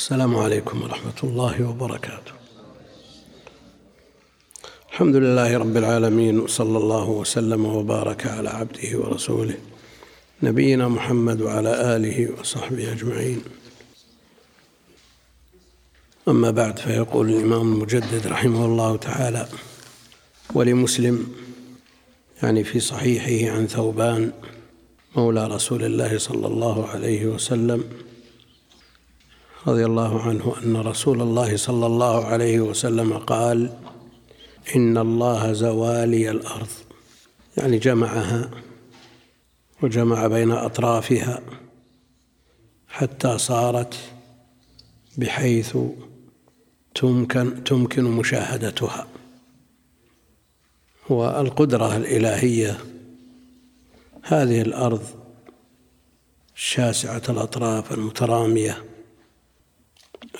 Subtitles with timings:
[0.00, 2.32] السلام عليكم ورحمة الله وبركاته.
[4.92, 9.54] الحمد لله رب العالمين وصلى الله وسلم وبارك على عبده ورسوله
[10.42, 13.42] نبينا محمد وعلى آله وصحبه أجمعين.
[16.28, 19.48] أما بعد فيقول الإمام المجدد رحمه الله تعالى
[20.54, 21.26] ولمسلم
[22.42, 24.32] يعني في صحيحه عن ثوبان
[25.16, 28.09] مولى رسول الله صلى الله عليه وسلم
[29.66, 33.76] رضي الله عنه أن رسول الله صلى الله عليه وسلم قال
[34.76, 36.68] إن الله زوالي الأرض.
[37.56, 38.50] يعني جمعها
[39.82, 41.40] وجمع بين أطرافها
[42.88, 43.94] حتى صارت
[45.18, 45.76] بحيث
[46.94, 49.06] تمكن تمكن مشاهدتها.
[51.08, 52.78] والقدرة الإلهية
[54.22, 55.02] هذه الأرض
[56.56, 58.89] الشاسعة الأطراف المترامية.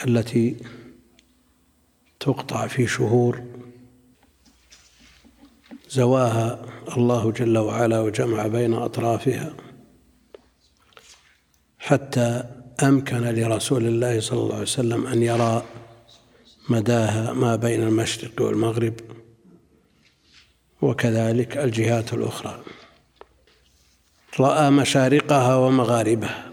[0.06, 0.56] التي
[2.20, 3.42] تقطع في شهور
[5.90, 6.64] زواها
[6.96, 9.54] الله جل وعلا وجمع بين أطرافها
[11.78, 12.44] حتى
[12.82, 15.64] أمكن لرسول الله صلى الله عليه وسلم أن يرى
[16.68, 18.94] مداها ما بين المشرق والمغرب
[20.82, 22.60] وكذلك الجهات الأخرى.
[24.40, 26.49] رأى مشارقها ومغاربها.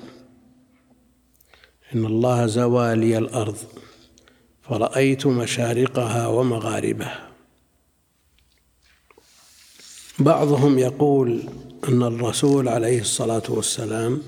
[1.95, 3.57] إن الله زوالي الأرض
[4.61, 7.31] فرأيت مشارقها ومغاربها.
[10.19, 11.43] بعضهم يقول
[11.87, 14.21] أن الرسول عليه الصلاة والسلام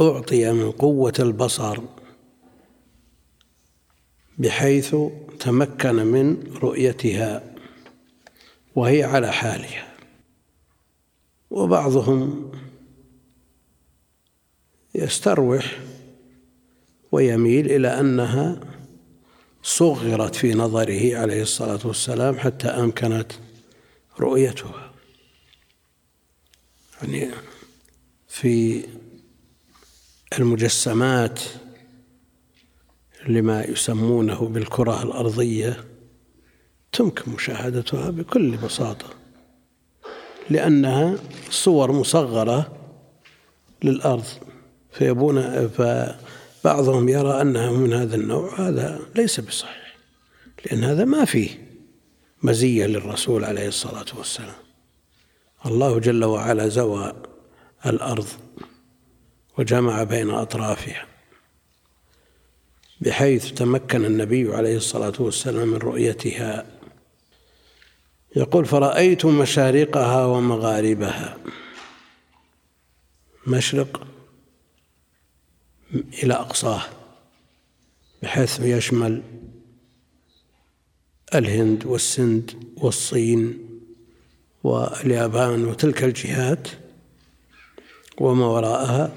[0.00, 1.78] أعطي من قوة البصر
[4.38, 4.96] بحيث
[5.40, 7.54] تمكن من رؤيتها
[8.76, 9.88] وهي على حالها.
[11.50, 12.50] وبعضهم
[14.94, 15.78] يستروح
[17.12, 18.60] ويميل إلى أنها
[19.62, 23.32] صغرت في نظره عليه الصلاة والسلام حتى أمكنت
[24.20, 24.92] رؤيتها.
[27.02, 27.30] يعني
[28.28, 28.84] في
[30.38, 31.40] المجسمات
[33.26, 35.84] لما يسمونه بالكرة الأرضية
[36.92, 39.06] تمكن مشاهدتها بكل بساطة
[40.50, 41.18] لأنها
[41.50, 42.72] صور مصغرة
[43.82, 44.24] للأرض
[44.92, 45.38] فيبون
[46.62, 49.96] فبعضهم يرى أنها من هذا النوع هذا ليس بصحيح
[50.66, 51.68] لأن هذا ما فيه
[52.42, 54.54] مزية للرسول عليه الصلاة والسلام.
[55.66, 57.22] الله جل وعلا زوى
[57.86, 58.26] الأرض
[59.58, 61.06] وجمع بين أطرافها
[63.00, 66.66] بحيث تمكن النبي عليه الصلاة والسلام من رؤيتها.
[68.36, 71.36] يقول فرأيت مشارقها ومغاربها.
[73.46, 74.06] مشرق
[75.94, 76.82] إلى أقصاه
[78.22, 79.22] بحيث يشمل
[81.34, 83.58] الهند والسند والصين
[84.64, 86.68] واليابان وتلك الجهات
[88.20, 89.12] وما وراءها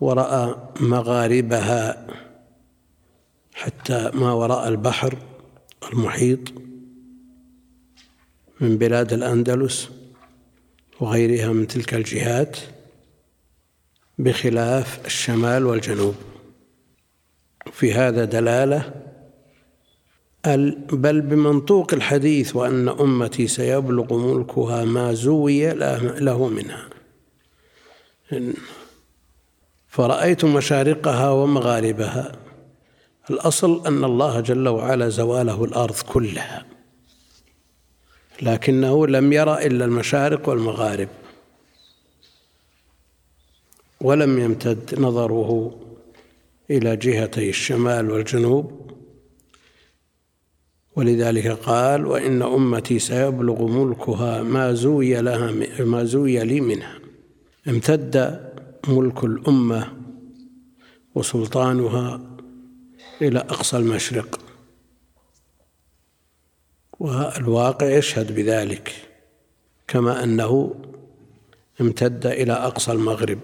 [0.00, 2.06] ورأى مغاربها
[3.54, 5.18] حتى ما وراء البحر
[5.92, 6.52] المحيط
[8.60, 9.88] من بلاد الأندلس
[11.00, 12.56] وغيرها من تلك الجهات.
[14.20, 16.14] بخلاف الشمال والجنوب.
[17.72, 18.92] في هذا دلالة
[20.92, 26.88] بل بمنطوق الحديث وأن أمتي سيبلغ ملكها ما زوي له منها.
[29.88, 32.32] فرأيت مشارقها ومغاربها.
[33.30, 36.66] الأصل أن الله جل وعلا زواله الأرض كلها.
[38.42, 41.08] لكنه لم يرى إلا المشارق والمغارب.
[44.00, 45.80] ولم يمتد نظره
[46.70, 48.90] إلى جهتي الشمال والجنوب.
[50.96, 55.52] ولذلك قال وإن أمتي سيبلغ ملكها ما زوي لها
[55.84, 56.98] ما زوي لي منها.
[57.68, 58.40] امتد
[58.88, 59.92] ملك الأمة
[61.14, 62.20] وسلطانها
[63.22, 64.40] إلى أقصى المشرق.
[66.98, 68.92] والواقع يشهد بذلك
[69.88, 70.74] كما أنه
[71.80, 73.38] امتد إلى أقصى المغرب.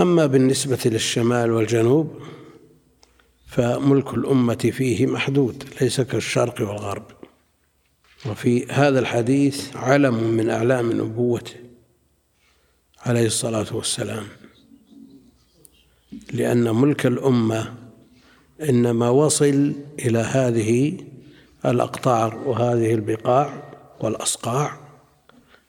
[0.00, 2.22] أما بالنسبة للشمال والجنوب
[3.46, 7.06] فملك الأمة فيه محدود ليس كالشرق والغرب.
[8.26, 11.54] وفي هذا الحديث علم من أعلام نبوته
[13.06, 14.24] عليه الصلاة والسلام
[16.32, 17.74] لأن ملك الأمة
[18.68, 20.96] إنما وصل إلى هذه
[21.64, 23.62] الأقطار وهذه البقاع
[24.00, 24.76] والأصقاع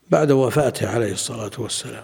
[0.09, 2.03] بعد وفاته عليه الصلاة والسلام.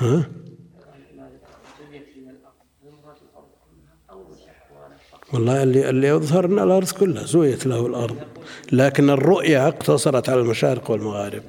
[0.00, 0.30] ها؟
[5.32, 8.16] والله اللي اللي يظهر ان الأرض كلها زويت له الأرض.
[8.72, 11.42] لكن الرؤيا اقتصرت على المشارق والمغارب.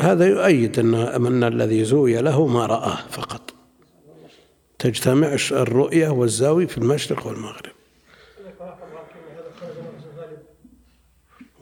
[0.00, 3.54] هذا يؤيد ان ان الذي زوي له ما رآه فقط.
[4.78, 7.72] تجتمع الرؤية والزاوية في المشرق والمغرب.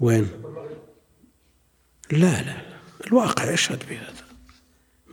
[0.02, 0.28] وين؟
[2.10, 2.56] لا لا
[3.06, 4.24] الواقع يشهد بهذا.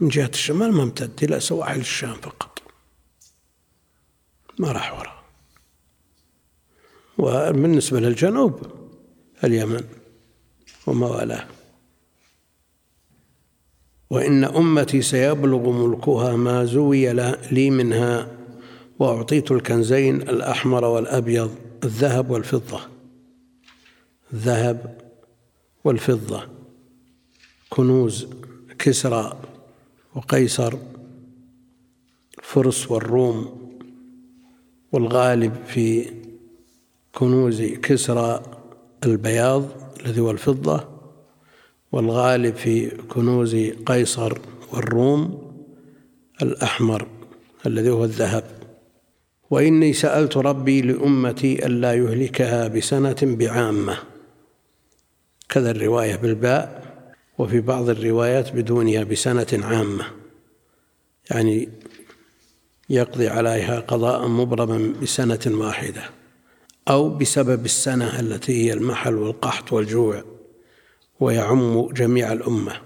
[0.02, 2.62] من جهة الشمال ممتد إلى سواحل الشام فقط.
[4.60, 5.24] ما راح وراء.
[7.18, 8.62] وبالنسبة للجنوب
[9.44, 9.84] اليمن
[10.88, 11.48] وما والاه.
[14.10, 17.14] وإن أمتي سيبلغ ملكها ما زوي
[17.52, 18.28] لي منها
[19.00, 22.99] وأعطيت الكنزين الأحمر والأبيض الذهب والفضة.
[24.34, 25.02] الذهب
[25.84, 26.44] والفضة
[27.70, 28.28] كنوز
[28.80, 29.40] كسرى
[30.16, 30.74] وقيصر
[32.40, 33.60] الفرس والروم
[34.92, 36.06] والغالب في
[37.16, 38.42] كنوز كسرى
[39.06, 39.64] البياض
[40.06, 40.88] الذي هو الفضة
[41.92, 43.56] والغالب في كنوز
[43.86, 44.38] قيصر
[44.74, 45.52] والروم
[46.42, 47.08] الأحمر
[47.66, 48.44] الذي هو الذهب.
[49.50, 53.98] وإني سألت ربي لأمتي ألا يهلكها بسنة بعامة.
[55.50, 56.90] كذا الرواية بالباء
[57.38, 60.06] وفي بعض الروايات بدونها بسنة عامة.
[61.31, 61.69] يعني
[62.90, 66.04] يقضي عليها قضاء مبرما بسنة واحدة
[66.90, 70.24] أو بسبب السنة التي هي المحل والقحط والجوع
[71.19, 72.81] ويعم جميع الأمة.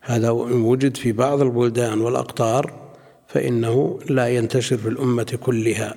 [0.00, 2.90] هذا وإن وجد في بعض البلدان والأقطار
[3.28, 5.96] فإنه لا ينتشر في الأمة كلها.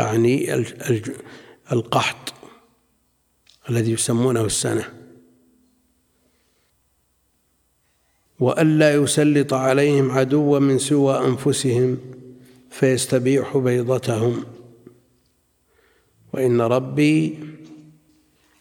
[0.00, 0.64] أعني
[1.72, 2.34] القحط
[3.70, 5.03] الذي يسمونه السنة.
[8.40, 11.98] وألا يسلط عليهم عدوا من سوى أنفسهم
[12.70, 14.44] فيستبيح بيضتهم.
[16.32, 17.38] وإن ربي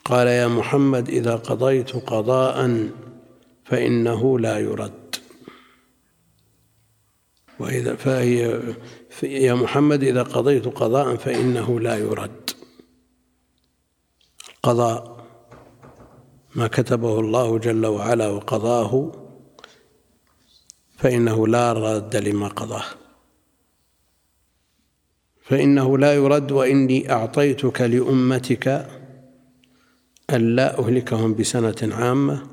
[0.06, 2.90] قال يا محمد إذا قضيت قضاء
[3.66, 5.16] فإنه لا يرد.
[7.60, 8.62] وإذا فهي
[9.24, 12.50] يا محمد إذا قضيت قضاء فإنه لا يرد.
[14.56, 15.25] القضاء
[16.56, 19.23] ما كتبه الله جل وعلا وقضاه
[21.03, 22.83] فإنه لا راد لما قضاه
[25.41, 28.88] فإنه لا يرد وإني أعطيتك لأمتك
[30.29, 32.47] ألا أهلكهم بسنة عامة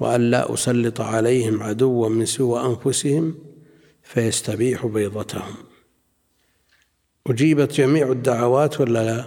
[0.00, 3.34] وألا أسلط عليهم عدوا من سوى أنفسهم
[4.02, 5.54] فيستبيح بيضتهم
[7.26, 9.24] أجيبت جميع الدعوات ولا لا؟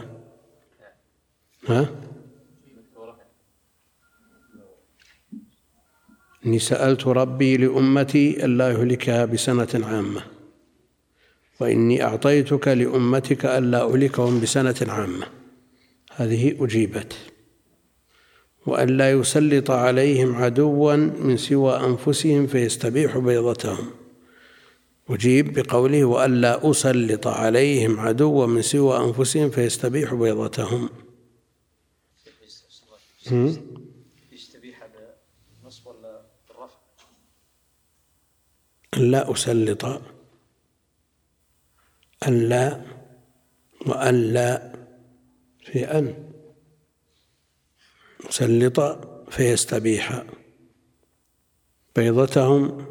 [1.68, 2.07] ها؟
[6.48, 10.22] إني سألت ربي لأمتي ألا يهلكها بسنة عامة
[11.60, 15.28] وإني أعطيتك لأمتك ألا أهلكهم بسنة عامة.
[16.16, 17.14] هذه أجيبت.
[18.66, 23.88] وأن لا يسلط عليهم عدوا من سوى أنفسهم فيستبيح بيضتهم.
[25.10, 30.90] أجيب بقوله وألا أسلط عليهم عدوا من سوى أنفسهم فيستبيح بيضتهم.
[38.98, 40.02] لا أسلط
[42.28, 42.82] ألا
[43.88, 44.74] وألا
[45.64, 46.32] في أن
[48.28, 48.80] مسلط
[49.30, 50.24] فيستبيح
[51.96, 52.86] بيضتهم.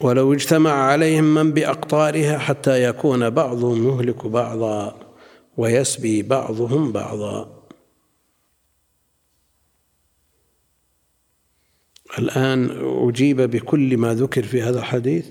[0.00, 5.00] ولو اجتمع عليهم من بأقطارها حتى يكون بعضهم يهلك بعضا
[5.56, 7.59] ويسبي بعضهم بعضا.
[12.18, 12.70] الآن
[13.08, 15.30] أجيب بكل ما ذكر في هذا الحديث؟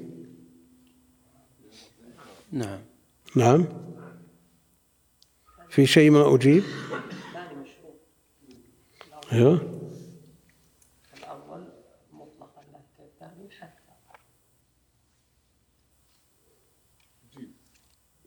[2.52, 2.80] نعم.
[3.36, 3.66] نعم.
[5.70, 6.64] في شيء ما أجيب؟
[9.32, 9.80] أيوه.
[11.18, 11.64] الأول
[12.14, 12.64] مطلقا
[13.00, 13.94] الثاني حتى.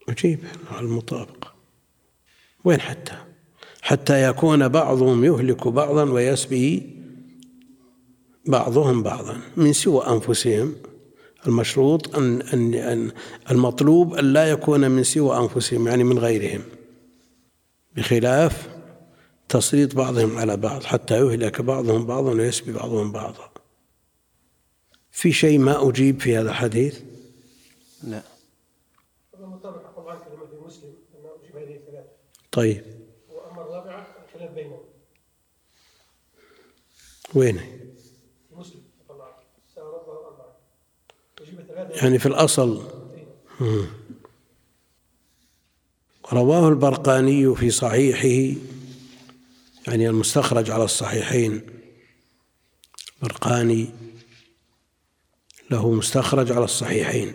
[0.09, 0.39] أجيب
[0.81, 1.55] المطابقة
[2.65, 3.17] وين حتى؟
[3.83, 7.02] حتى يكون بعضهم يهلك بعضا ويسبي
[8.47, 10.75] بعضهم بعضا من سوى أنفسهم.
[11.47, 13.13] المشروط أن أن
[13.51, 16.63] المطلوب أن لا يكون من سوى أنفسهم يعني من غيرهم.
[17.97, 18.69] بخلاف
[19.49, 23.51] تسليط بعضهم على بعض حتى يهلك بعضهم بعضا ويسبي بعضهم بعضا.
[25.11, 27.01] في شيء ما أجيب في هذا الحديث؟
[28.03, 28.23] لا.
[32.53, 32.83] طيب.
[34.35, 34.81] الخلاف بينهم.
[37.35, 37.72] وين؟
[41.91, 42.83] يعني في الأصل.
[46.33, 48.59] رواه البرقاني في صحيحه
[49.87, 51.63] يعني المستخرج على الصحيحين.
[53.23, 53.91] برقاني
[55.71, 57.33] له مستخرج على الصحيحين.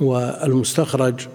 [0.00, 1.28] والمستخرج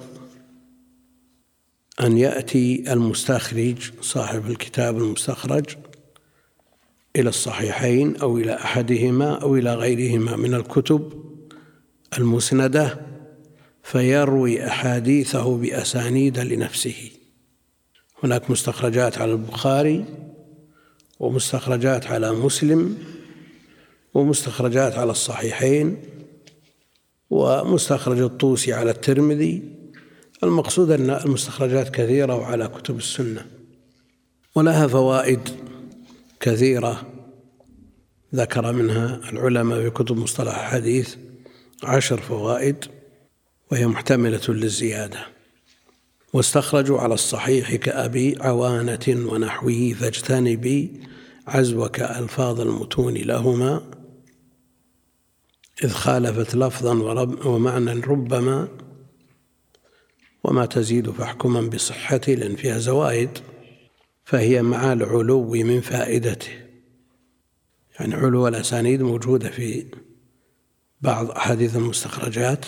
[1.99, 5.65] أن يأتي المستخرج صاحب الكتاب المستخرج
[7.15, 11.34] إلى الصحيحين أو إلى أحدهما أو إلى غيرهما من الكتب
[12.17, 13.01] المسندة
[13.83, 17.11] فيروي أحاديثه بأسانيد لنفسه.
[18.23, 20.05] هناك مستخرجات على البخاري
[21.19, 22.97] ومستخرجات على مسلم
[24.13, 25.97] ومستخرجات على الصحيحين
[27.29, 29.63] ومستخرج الطوسي على الترمذي.
[30.43, 33.45] المقصود أن المستخرجات كثيرة وعلى كتب السنة.
[34.55, 35.49] ولها فوائد
[36.39, 37.07] كثيرة
[38.35, 41.15] ذكر منها العلماء في كتب مصطلح الحديث.
[41.85, 42.85] عشر فوائد
[43.71, 45.27] وهي محتملة للزيادة.
[46.33, 51.01] واستخرجوا على الصحيح كأبي عوانة ونحوه فاجتنبي
[51.47, 53.91] عزوك ألفاظ المتون لهما.
[55.83, 56.93] إذ خالفت لفظا
[57.45, 58.67] ومعنى ربما.
[60.43, 63.29] وما تزيد فاحكما بصحته لأن فيها زوائد.
[64.25, 66.49] فهي مع العلو من فائدته.
[67.99, 69.85] يعني علو الأسانيد موجودة في
[71.05, 72.65] بعض أحاديث المستخرجات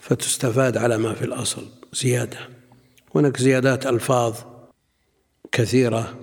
[0.00, 2.38] فتستفاد على ما في الأصل زيادة.
[3.14, 4.36] هناك زيادات ألفاظ
[5.52, 6.18] كثيرة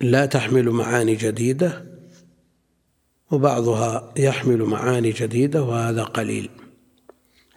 [0.00, 1.84] لا تحمل معاني جديدة
[3.30, 6.50] وبعضها يحمل معاني جديدة وهذا قليل.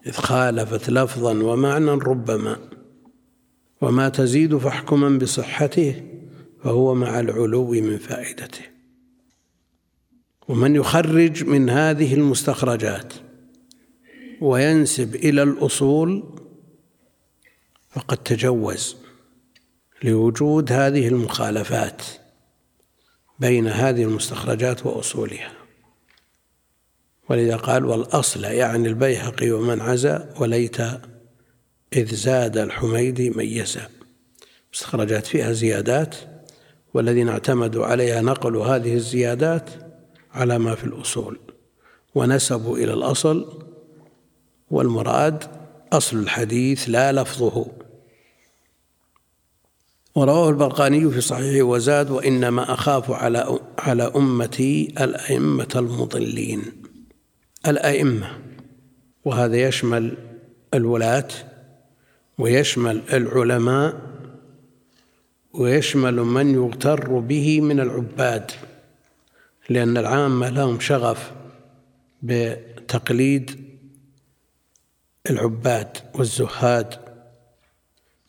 [0.08, 2.58] إذ خالفت لفظا ومعنى ربما
[3.82, 6.04] وما تزيد فاحكما بصحته
[6.64, 8.75] فهو مع العلو من فائدته.
[10.48, 13.14] ومن يخرج من هذه المستخرجات
[14.42, 16.24] وينسب إلى الأصول
[17.92, 18.96] فقد تجوز
[20.04, 22.02] لوجود هذه المخالفات
[23.40, 25.52] بين هذه المستخرجات وأصولها.
[27.30, 30.78] ولذا قال والأصل يعني البيهقي ومن عزى وليت
[31.94, 33.90] إذ زاد الحميدي ميزا
[34.74, 36.16] مستخرجات فيها زيادات
[36.94, 39.70] والذين اعتمدوا عليها نقلوا هذه الزيادات
[40.36, 41.40] على ما في الأصول.
[42.16, 43.64] ونسبوا إلى الأصل
[44.72, 45.44] والمراد
[45.94, 47.66] أصل الحديث لا لفظه.
[50.16, 56.62] ورواه البرقاني في صحيحه وزاد وإنما أخاف على على أمتي الأئمة المضلين.
[57.68, 58.40] الأئمة.
[59.26, 60.18] وهذا يشمل
[60.74, 61.28] الولاة
[62.38, 64.02] ويشمل العلماء
[65.54, 68.52] ويشمل من يغتر به من العباد.
[69.70, 71.32] لأن العامة لهم شغف
[72.22, 73.66] بتقليد
[75.30, 76.94] العباد والزهاد.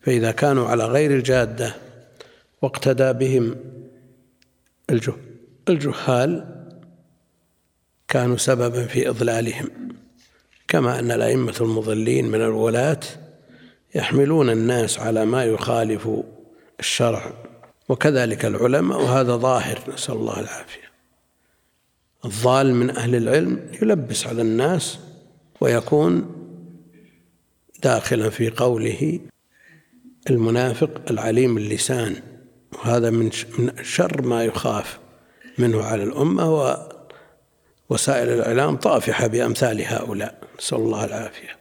[0.00, 1.74] فإذا كانوا على غير الجادة
[2.62, 3.56] واقتدى بهم
[5.68, 6.56] الجهال
[8.08, 9.68] كانوا سببا في إضلالهم.
[10.68, 13.00] كما أن الأئمة المضلين من الولاة
[13.94, 16.08] يحملون الناس على ما يخالف
[16.80, 17.32] الشرع.
[17.88, 19.78] وكذلك العلماء وهذا ظاهر.
[19.94, 20.85] نسأل الله العافية.
[22.26, 24.98] الضال من أهل العلم يلبس على الناس
[25.60, 26.32] ويكون
[27.82, 29.20] داخلا في قوله
[30.30, 32.16] المنافق العليم اللسان.
[32.72, 33.30] وهذا من
[33.82, 34.98] شر ما يخاف
[35.58, 36.76] منه على الأمة
[37.90, 40.40] ووسائل الإعلام طافحة بأمثال هؤلاء.
[40.58, 41.56] نسأل الله العافية.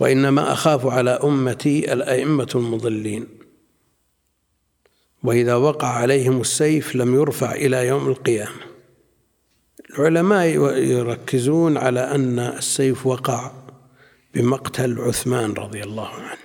[0.00, 3.26] وإنما أخاف على أمتي الأئمة المضلين.
[5.22, 8.73] وإذا وقع عليهم السيف لم يرفع إلى يوم القيامة.
[9.98, 10.46] العلماء
[10.78, 13.52] يركزون على أن السيف وقع
[14.34, 16.38] بمقتل عثمان رضي الله عنه.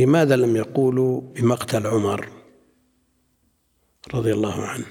[0.00, 2.28] لماذا لم يقولوا بمقتل عمر
[4.14, 4.86] رضي الله عنه؟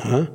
[0.00, 0.32] ها؟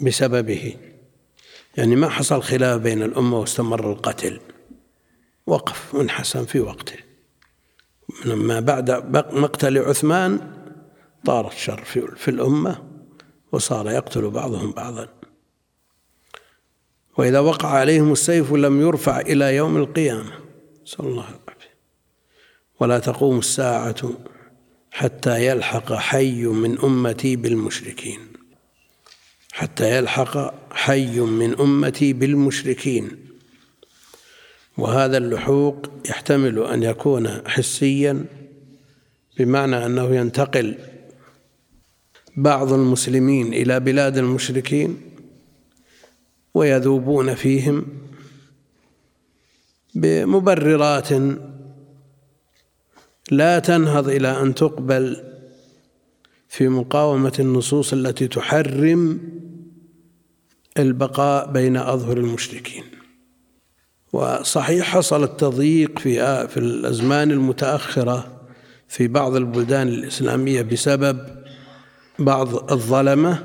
[0.00, 0.89] بسببه.
[1.80, 4.40] يعني ما حصل خلاف بين الأمة واستمر القتل.
[5.46, 6.96] وقف وانحسن في وقته.
[8.24, 8.90] لما بعد
[9.34, 10.52] مقتل عثمان
[11.24, 11.84] طار الشر
[12.16, 12.82] في الأمة
[13.52, 15.08] وصار يقتل بعضهم بعضا.
[17.18, 20.32] وإذا وقع عليهم السيف لم يرفع إلى يوم القيامة.
[20.84, 21.70] صلى الله عليه وسلم.
[22.80, 24.12] ولا تقوم الساعة
[24.90, 28.29] حتى يلحق حي من أمتي بالمشركين.
[29.60, 33.10] حتى يلحق حي من أمتي بالمشركين.
[34.78, 38.24] وهذا اللحوق يحتمل أن يكون حسيا
[39.38, 40.78] بمعنى أنه ينتقل
[42.36, 45.00] بعض المسلمين إلى بلاد المشركين
[46.54, 47.86] ويذوبون فيهم
[49.94, 51.08] بمبررات
[53.30, 55.29] لا تنهض إلى أن تقبل
[56.50, 59.20] في مقاومة النصوص التي تحرم
[60.78, 62.84] البقاء بين أظهر المشركين.
[64.12, 68.40] وصحيح حصل التضييق في في الأزمان المتأخرة
[68.88, 71.44] في بعض البلدان الإسلامية بسبب
[72.18, 73.44] بعض الظلمة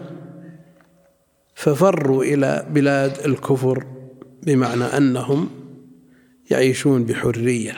[1.55, 3.85] ففروا إلى بلاد الكفر
[4.43, 5.49] بمعنى أنهم
[6.51, 7.75] يعيشون بحرية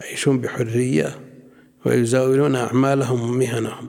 [0.00, 1.25] يعيشون بحرية
[1.86, 3.88] ويزاولون أعمالهم ومهنهم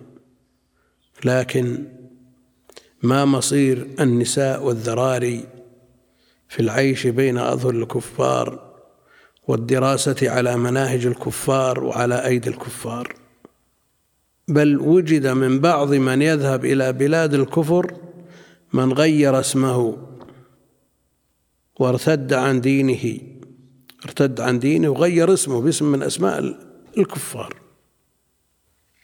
[1.26, 1.84] لكن
[3.04, 5.46] ما مصير النساء والذراري
[6.50, 8.74] في العيش بين أظهر الكفار
[9.48, 13.16] والدراسة على مناهج الكفار وعلى أيدي الكفار.
[14.48, 17.94] بل وجد من بعض من يذهب إلى بلاد الكفر
[18.74, 19.98] من غير اسمه
[21.80, 23.20] وارتد عن دينه
[24.06, 26.60] ارتد عن دينه وغير اسمه باسم من أسماء
[26.98, 27.67] الكفار.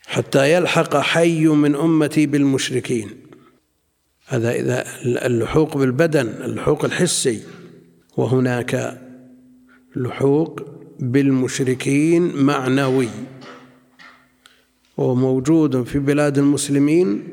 [0.05, 3.09] حتى يلحق حي من أمتي بالمشركين.
[4.27, 4.85] هذا إذا
[5.25, 7.43] اللحوق بالبدن اللحوق الحسي.
[8.17, 9.01] وهناك
[9.95, 10.61] لحوق
[10.99, 13.09] بالمشركين معنوي.
[14.97, 17.27] وهو موجود في بلاد المسلمين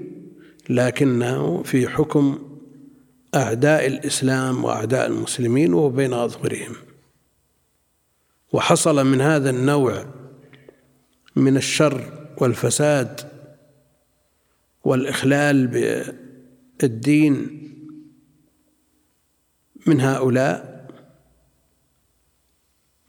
[0.69, 2.39] لكنه في حكم
[3.35, 6.75] أعداء الإسلام وأعداء المسلمين وهو بين أظهرهم.
[8.53, 10.05] وحصل من هذا النوع
[11.37, 13.21] من الشر والفساد
[14.85, 15.67] والإخلال
[16.81, 17.61] بالدين
[19.87, 20.71] من هؤلاء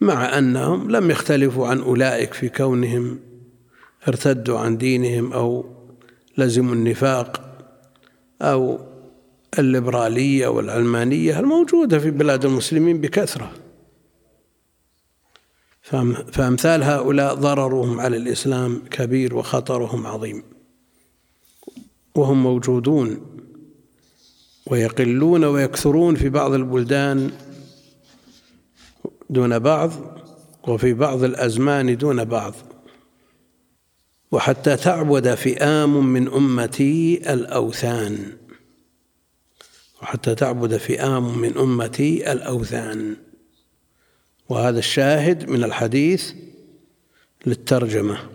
[0.02, 3.20] مع أنهم لم يختلفوا عن أولئك في كونهم
[4.08, 5.66] ارتدوا عن دينهم أو
[6.38, 7.58] لزموا النفاق
[8.42, 8.80] أو
[9.60, 13.52] الليبرالية والعلمانية الموجودة في بلاد المسلمين بكثرة.
[15.82, 20.44] فأمثال هؤلاء ضررهم على الإسلام كبير وخطرهم عظيم.
[22.16, 23.38] وهم موجودون
[24.68, 27.32] ويقلون ويكثرون في بعض البلدان
[29.30, 29.92] دون بعض
[30.68, 32.54] وفي بعض الأزمان دون بعض.
[34.32, 38.38] وحتى تعبد فئام من أمتي الأوثان.
[40.02, 43.31] وحتى تعبد فئام من أمتي الأوثان.
[44.52, 46.34] وهذا الشاهد من الحديث
[47.46, 48.30] للترجمة.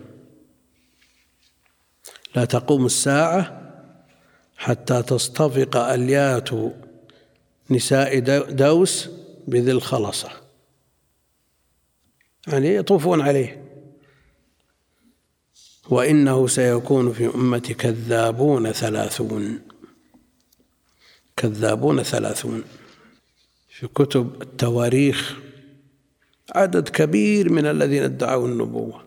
[2.35, 3.71] لا تقوم الساعة
[4.57, 6.49] حتى تصطفق أليات
[7.71, 9.09] نساء دوس
[9.47, 10.29] بذي الخلصة.
[12.47, 13.63] يعني يطوفون عليه.
[15.89, 19.61] وإنه سيكون في أمتي كذابون ثلاثون.
[21.35, 22.63] كذابون ثلاثون.
[23.69, 25.46] في كتب التواريخ
[26.55, 29.03] عدد كبير من الذين ادعوا النبوة.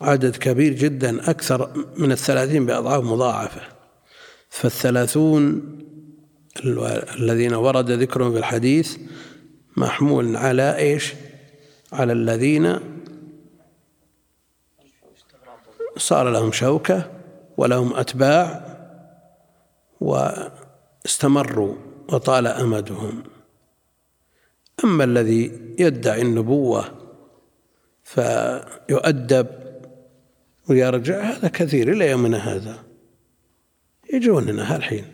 [0.00, 3.62] عدد كبير جدا أكثر من الثلاثين بأضعاف مضاعفة.
[4.50, 5.62] فالثلاثون
[7.20, 8.96] الذين ورد ذكرهم في الحديث
[9.76, 11.14] محمول على إيش؟
[11.92, 12.80] على الذين
[15.96, 17.10] صار لهم شوكة
[17.56, 18.64] ولهم أتباع
[20.00, 21.74] واستمروا
[22.12, 23.22] وطال أمدهم.
[24.84, 26.98] أما الذي يدعي النبوة
[28.04, 29.46] فيؤدب
[30.68, 32.84] ويرجع هذا كثير إلى يومنا هذا.
[34.12, 35.04] يجوننا هالحين.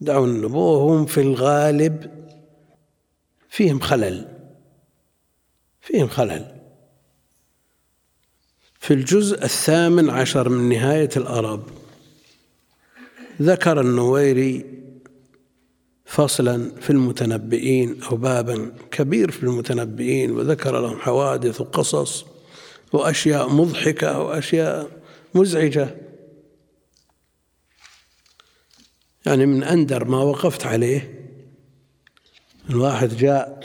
[0.00, 2.10] دعوا النبوة وهم في الغالب
[3.48, 4.28] فيهم خلل.
[5.80, 6.60] فيهم خلل.
[8.78, 11.68] في الجزء الثامن عشر من نهاية الأرب
[13.42, 14.83] ذكر النويري
[16.14, 22.24] فصلا في المتنبئين أو بابا كبير في المتنبئين وذكر لهم حوادث وقصص
[22.92, 24.90] وأشياء مضحكة وأشياء
[25.34, 25.96] مزعجة.
[29.26, 31.28] يعني من أندر ما وقفت عليه
[32.70, 33.60] الواحد جاء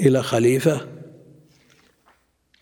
[0.00, 0.88] إلى خليفة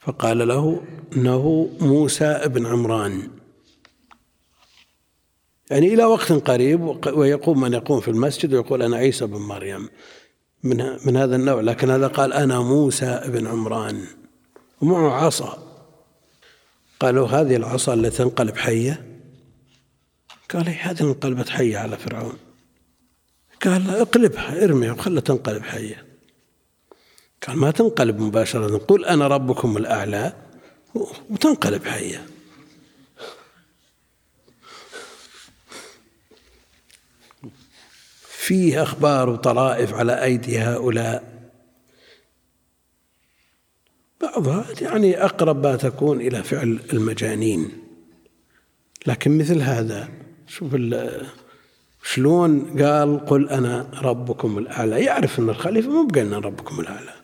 [0.00, 0.82] فقال له
[1.16, 3.39] إنه موسى بن عمران.
[5.70, 9.88] يعني إلى وقت قريب ويقوم من يقوم في المسجد ويقول أنا عيسى بن مريم.
[10.62, 11.60] من من هذا النوع.
[11.60, 14.04] لكن هذا قال أنا موسى بن عمران.
[14.80, 15.70] ومعه عصا.
[17.00, 19.06] قالوا هذه العصا التي تنقلب حية؟
[20.54, 22.36] قال إيه هذه انقلبت حية على فرعون.
[23.64, 26.04] قال اقلبها ارميها وخلها تنقلب حية.
[27.46, 30.32] قال ما تنقلب مباشرة قل أنا ربكم الأعلى
[31.30, 32.26] وتنقلب حية.
[38.40, 41.50] فيه أخبار وطرائف على أيدي هؤلاء.
[44.20, 47.70] بعضها يعني أقرب ما تكون إلى فعل المجانين.
[49.06, 50.08] لكن مثل هذا
[50.46, 50.76] شوف
[52.02, 57.14] شلون قال قل أنا ربكم الأعلى؟ يعرف أن الخليفة مو بقلنا ربكم الأعلى.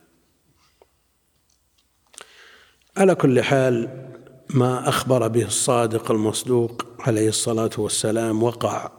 [2.96, 4.06] على كل حال
[4.50, 8.95] ما أخبر به الصادق المصدوق عليه الصلاة والسلام وقع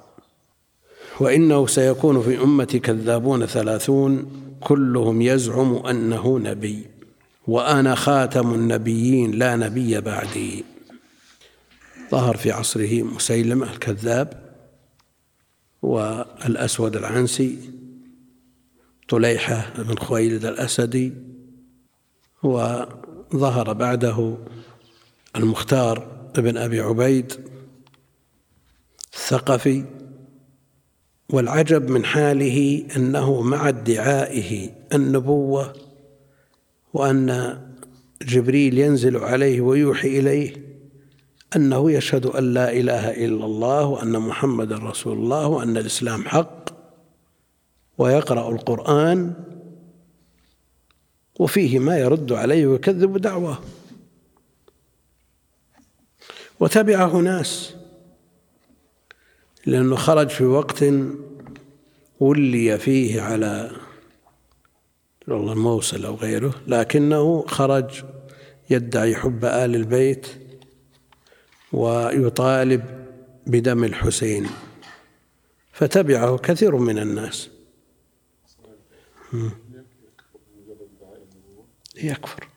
[1.20, 6.86] وإنه سيكون في أمتي كذابون ثلاثون كلهم يزعم أنه نبي.
[7.48, 10.66] وأنا خاتم النبيين لا نبي بعدي.
[12.12, 14.48] ظهر في عصره مسيلمة الكذاب
[15.82, 17.58] والأسود العنسي
[19.10, 21.14] طليحة بن خويلد الأسدي
[22.44, 24.38] وظهر بعده
[25.36, 27.34] المختار بن أبي عبيد
[29.14, 29.84] الثقفي
[31.30, 35.74] والعجب من حاله أنه مع ادعائه النبوة
[36.94, 37.58] وأن
[38.22, 40.54] جبريل ينزل عليه ويوحي إليه
[41.56, 46.70] أنه يشهد أن لا إله إلا الله وأن محمد رسول الله وأن الإسلام حق
[47.98, 49.34] ويقرأ القرآن
[51.40, 53.60] وفيه ما يرد عليه ويكذب دعواه.
[56.60, 57.77] وتبعه ناس.
[59.68, 60.84] لأنه خرج في وقت
[62.20, 63.72] ولي فيه على
[65.28, 68.04] والله الموصل أو غيره لكنه خرج
[68.70, 70.28] يدعي حب آل البيت
[71.74, 73.08] ويطالب
[73.48, 74.48] بدم الحسين
[75.72, 77.50] فتبعه كثير من الناس.
[81.96, 82.48] يكفر.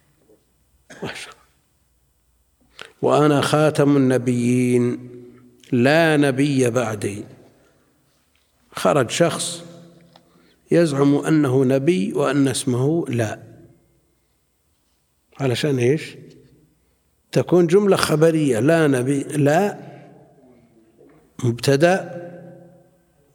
[3.03, 5.20] وأنا خاتم النبيين.
[5.73, 7.25] لا نبي بعدي.
[8.73, 9.65] خرج شخص
[10.71, 13.39] يزعم أنه نبي وأن اسمه لا.
[15.41, 16.17] علشان إيش؟
[17.33, 18.61] تكون جملة خبرية.
[18.61, 19.79] لا نبي لا
[21.45, 22.21] مبتدأ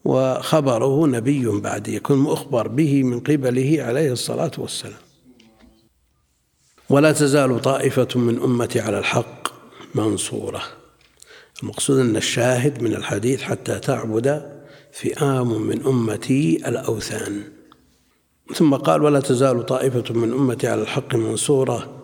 [0.04, 5.00] وخبره نبي بعد يكون مخبر به من قبله عليه الصلاة والسلام.
[6.90, 9.48] ولا تزال طائفة من أمتي على الحق
[9.94, 10.62] منصورة.
[11.62, 14.56] المقصود أن الشاهد من الحديث حتى تعبد
[14.92, 17.42] فئام من أمتي الأوثان.
[18.54, 22.02] ثم قال ولا تزال طائفة من أمتي على الحق منصورة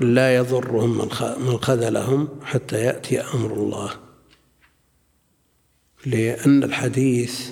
[0.00, 1.08] لا يضرهم
[1.46, 3.90] من خذلهم حتى يأتي أمر الله.
[6.06, 7.50] لأن الحديث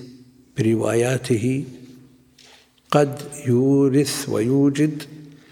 [0.58, 1.64] برواياته
[2.90, 5.02] قد يورث ويوجد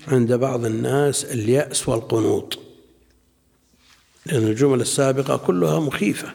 [0.09, 2.62] عند بعض الناس اليأس والقنوط.
[4.27, 6.33] لأن الجمل السابقة كلها مخيفة.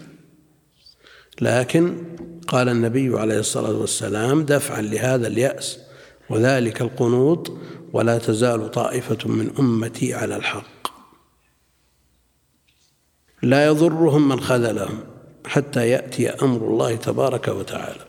[1.41, 2.03] لكن
[2.47, 5.79] قال النبي عليه الصلاة والسلام دفعا لهذا اليأس
[6.29, 7.51] وذلك القنوط
[7.93, 10.87] ولا تزال طائفة من أمتي على الحق.
[13.43, 15.03] لا يضرهم من خذلهم
[15.45, 18.05] حتى يأتي أمر الله تبارك وتعالى.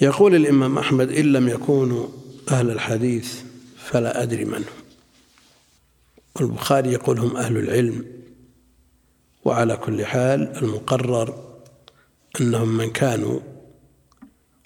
[0.00, 2.08] يقول الإمام أحمد إن لم يكونوا
[2.50, 3.40] أهل الحديث
[3.76, 4.85] فلا أدري من هم.
[6.42, 8.04] والبخاري يقول هم أهل العلم
[9.44, 11.34] وعلى كل حال المقرر
[12.40, 13.40] أنهم من كانوا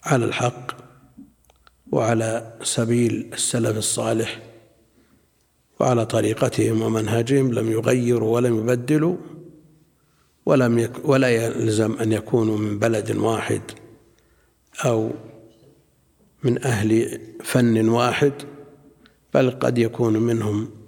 [0.04, 0.72] على الحق
[1.92, 4.42] وعلى سبيل السلف الصالح
[5.80, 9.16] وعلى طريقتهم ومنهجهم لم يغيروا ولم يبدلوا
[10.46, 13.62] ولم يك ولا يلزم أن يكونوا من بلد واحد
[14.84, 15.10] أو
[16.44, 18.32] من أهل فن واحد
[19.34, 20.79] بل قد يكون منهم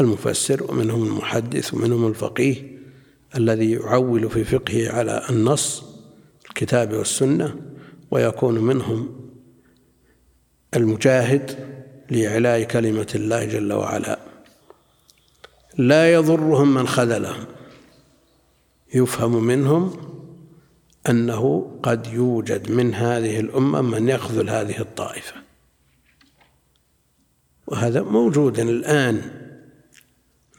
[0.00, 2.80] المفسر ومنهم المحدث ومنهم الفقيه
[3.36, 5.84] الذي يعول في فقهه على النص
[6.48, 7.56] الكتاب والسنة
[8.10, 9.30] ويكون منهم
[10.76, 11.70] المجاهد
[12.10, 14.18] لإعلاء كلمة الله جل وعلا.
[15.78, 17.44] لا يضرهم من خذلهم
[18.94, 19.96] يفهم منهم
[21.08, 25.34] أنه قد يوجد من هذه الأمة من يخذل هذه الطائفة.
[27.66, 29.39] وهذا موجود الآن.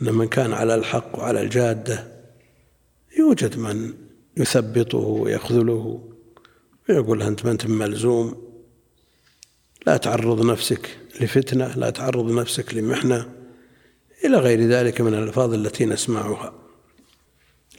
[0.01, 2.07] أن من كان على الحق وعلى الجادة
[3.19, 3.93] يوجد من
[4.37, 6.09] يثبطه ويخذله
[6.89, 8.51] ويقول أنت ما أنت ملزوم.
[9.87, 13.29] لا تعرض نفسك لفتنة لا تعرض نفسك لمحنة.
[14.25, 16.53] إلى غير ذلك من الألفاظ التي نسمعها.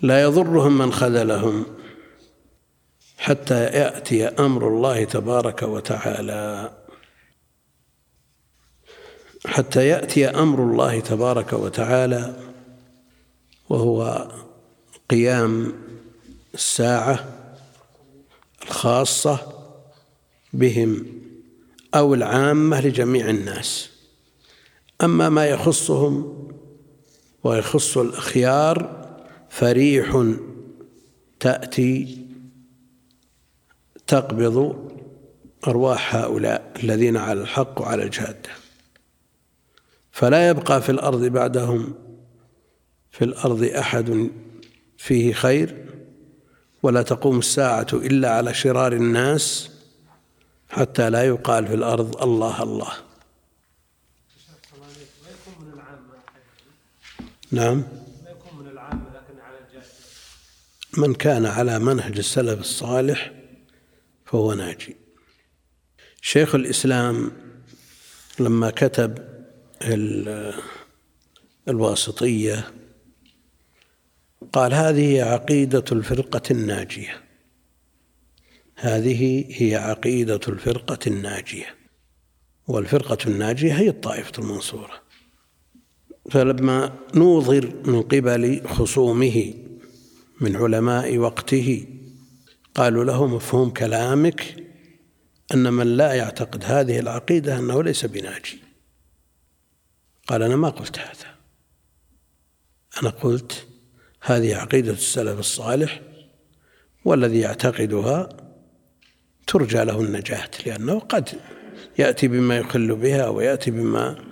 [0.02, 1.66] لا يضرهم من خذلهم
[3.18, 6.72] حتى يأتي أمر الله تبارك وتعالى.
[9.46, 12.36] حتى يأتي أمر الله تبارك وتعالى
[13.68, 14.28] وهو
[15.10, 15.72] قيام
[16.54, 17.24] الساعة
[18.62, 19.38] الخاصة
[20.52, 21.06] بهم
[21.94, 23.90] أو العامة لجميع الناس.
[25.02, 26.48] أما ما يخصهم
[27.44, 29.06] ويخص الأخيار
[29.50, 30.24] فريح
[31.40, 32.18] تأتي
[34.06, 34.76] تقبض
[35.66, 38.61] أرواح هؤلاء الذين على الحق وعلى الجادة.
[40.12, 41.94] فلا يبقى في الأرض بعدهم
[43.10, 44.30] في الأرض أحد
[44.98, 45.86] فيه خير
[46.82, 49.70] ولا تقوم الساعة إلا على شرار الناس
[50.68, 52.92] حتى لا يقال في الأرض الله الله.
[57.50, 57.84] نعم.
[60.96, 63.32] من كان على منهج السلف الصالح
[64.24, 64.96] فهو ناجي.
[66.20, 67.32] شيخ الإسلام
[68.40, 69.31] لما كتب
[71.68, 72.72] الواسطية.
[74.52, 77.22] قال هذه عقيدة الفرقة الناجية.
[78.76, 81.74] هذه هي عقيدة الفرقة الناجية.
[82.68, 85.02] والفرقة الناجية هي الطائفة المنصورة.
[86.30, 89.54] فلما نوظر من قبل خصومه
[90.40, 91.86] من علماء وقته
[92.74, 94.56] قالوا له مفهوم كلامك
[95.54, 98.61] أن من لا يعتقد هذه العقيدة أنه ليس بناجي.
[100.32, 101.34] قال أنا ما قلت هذا.
[103.02, 103.66] أنا قلت
[104.22, 106.00] هذه عقيدة السلف الصالح
[107.04, 108.28] والذي يعتقدها
[109.46, 111.28] ترجى له النجاة لأنه قد
[111.98, 114.24] يأتي بما يخل بها ويأتي بما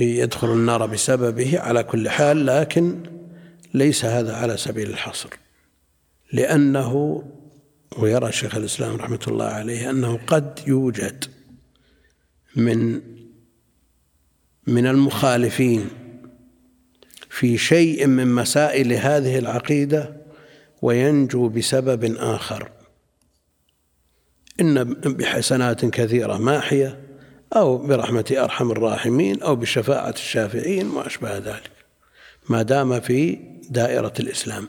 [0.00, 3.02] يدخل النار بسببه على كل حال لكن
[3.74, 5.30] ليس هذا على سبيل الحصر.
[6.32, 7.22] لأنه
[7.98, 11.24] ويرى شيخ الإسلام رحمة الله عليه أنه قد يوجد
[12.56, 13.00] من
[14.66, 15.88] من المخالفين
[17.30, 20.16] في شيء من مسائل هذه العقيدة
[20.82, 22.70] وينجو بسبب آخر.
[24.60, 27.00] إن بحسنات كثيرة ماحية
[27.56, 31.70] أو برحمة أرحم الراحمين أو بشفاعة الشافعين وما أشبه ذلك
[32.48, 33.38] ما دام في
[33.70, 34.68] دائرة الإسلام.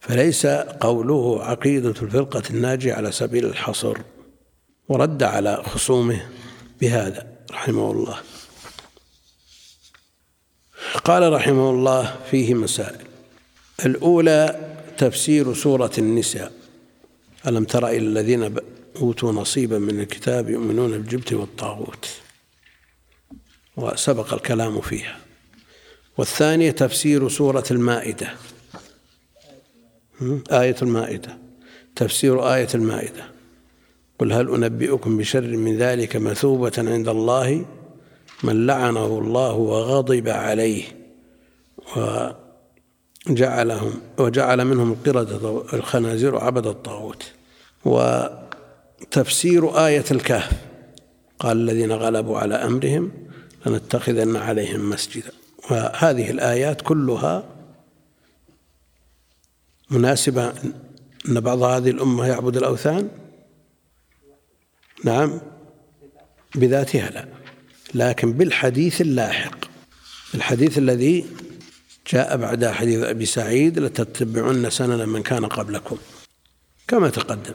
[0.00, 3.96] فليس قوله عقيدة الفرقة الناجية على سبيل الحصر
[4.88, 6.26] ورد على خصومه
[6.80, 8.18] بهذا رحمه الله.
[10.94, 13.00] قال رحمه الله فيه مسائل.
[13.86, 16.52] الأولى تفسير سورة النساء.
[17.46, 18.54] ألم تر إلى الذين
[18.96, 22.08] أوتوا نصيبا من الكتاب يؤمنون بالجبت والطاغوت؟
[23.76, 25.18] وسبق الكلام فيها.
[26.18, 28.30] والثانية تفسير سورة المائدة.
[30.52, 31.38] آية المائدة.
[31.96, 33.24] تفسير آية المائدة.
[34.18, 37.64] قل هل أنبئكم بشر من ذلك مثوبة عند الله
[38.44, 40.84] من لعنه الله وغضب عليه
[43.30, 47.32] وجعلهم وجعل منهم القردة الخنازير عبد الطاغوت.
[47.84, 50.52] وتفسير آية الكهف.
[51.38, 53.12] قال الذين غلبوا على أمرهم
[53.66, 55.30] لنتخذن عليهم مسجدا.
[55.70, 57.44] وهذه الآيات كلها
[59.90, 60.52] مناسبة
[61.28, 63.08] أن بعض هذه الأمة يعبد الأوثان؟
[65.04, 65.40] نعم.
[66.54, 67.33] بذاتها لا.
[67.94, 69.64] لكن بالحديث اللاحق
[70.34, 71.26] الحديث الذي
[72.12, 75.96] جاء بعد حديث أبي سعيد لتتبعن سنن من كان قبلكم.
[76.88, 77.54] كما تقدم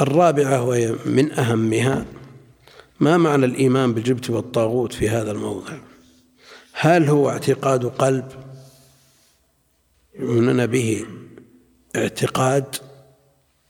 [0.00, 2.06] الرابعة وهي من أهمها
[3.00, 5.78] ما معنى الإيمان بالجبت والطاغوت في هذا الموضع؟
[6.72, 8.28] هل هو اعتقاد قلب؟
[10.18, 11.06] يؤمنون به
[11.96, 12.76] اعتقاد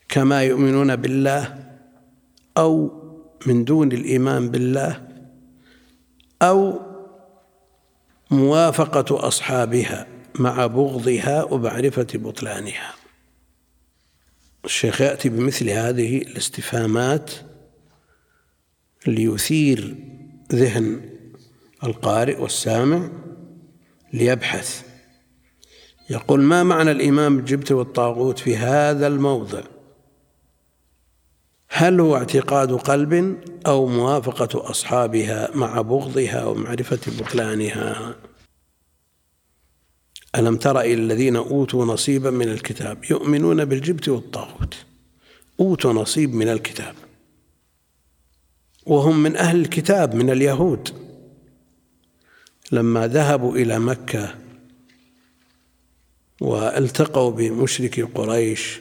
[0.08, 1.58] كما يؤمنون بالله
[2.56, 2.97] أو
[3.46, 5.08] من دون الإيمان بالله
[6.42, 6.80] أو
[8.30, 10.06] موافقة أصحابها
[10.38, 12.94] مع بغضها ومعرفة بطلانها.
[14.64, 17.30] الشيخ يأتي بمثل هذه الاستفهامات
[19.06, 19.96] ليثير
[20.52, 21.00] ذهن
[21.84, 23.10] القارئ والسامع
[24.12, 24.82] ليبحث.
[26.10, 29.62] يقول ما معنى الإيمان بالجبت والطاغوت في هذا الموضع؟
[31.68, 38.16] هل هو اعتقاد قلب أو موافقة أصحابها مع بغضها ومعرفة بطلانها؟
[40.36, 44.74] ألم تر إلى الذين أوتوا نصيبا من الكتاب؟ يؤمنون بالجبت والطاغوت.
[45.60, 46.94] أوتوا نصيب من الكتاب.
[48.86, 51.08] وهم من أهل الكتاب من اليهود.
[52.72, 54.34] لما ذهبوا إلى مكة
[56.40, 58.80] والتقوا بمشركي قريش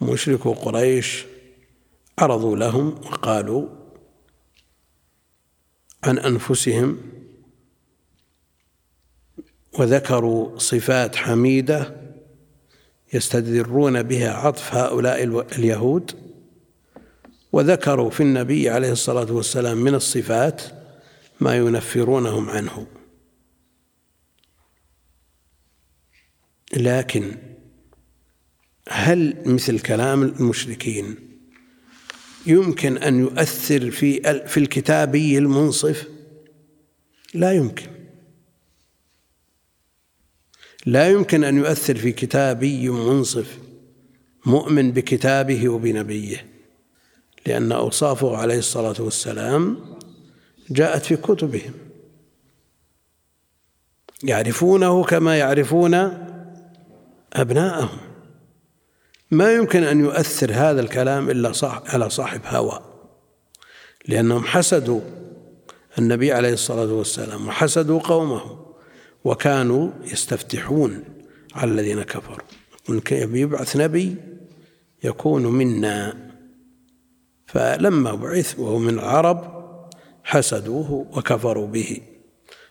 [0.00, 1.24] مشركو قريش
[2.18, 3.68] عرضوا لهم وقالوا
[6.04, 6.98] عن أنفسهم
[9.78, 11.96] وذكروا صفات حميدة
[13.12, 15.24] يستدرون بها عطف هؤلاء
[15.58, 16.10] اليهود
[17.52, 20.62] وذكروا في النبي عليه الصلاة والسلام من الصفات
[21.40, 22.86] ما ينفرونهم عنه.
[26.76, 27.36] لكن
[28.88, 31.23] هل مثل كلام المشركين
[32.46, 36.08] يمكن أن يؤثر في في الكتابي المنصف؟
[37.34, 37.86] لا يمكن.
[40.86, 43.58] لا يمكن أن يؤثر في كتابي منصف
[44.46, 46.46] مؤمن بكتابه وبنبيه
[47.46, 49.78] لأن أوصافه عليه الصلاة والسلام
[50.70, 51.72] جاءت في كتبهم.
[54.22, 55.94] يعرفونه كما يعرفون
[57.32, 58.13] أبناءهم.
[59.30, 62.80] ما يمكن أن يؤثر هذا الكلام إلا صح على صاحب هوى.
[64.08, 65.00] لأنهم حسدوا
[65.98, 68.64] النبي عليه الصلاة والسلام وحسدوا قومه
[69.24, 71.04] وكانوا يستفتحون
[71.54, 72.46] على الذين كفروا.
[73.12, 74.16] يبعث نبي
[75.04, 76.30] يكون منا.
[77.46, 79.64] فلما بعث وهو من العرب
[80.24, 82.00] حسدوه وكفروا به.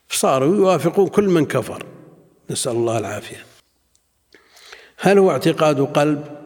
[0.08, 1.86] فصاروا يوافقون كل من كفر.
[2.50, 3.46] نسأل الله العافية.
[4.98, 6.42] هل هو اعتقاد قلب؟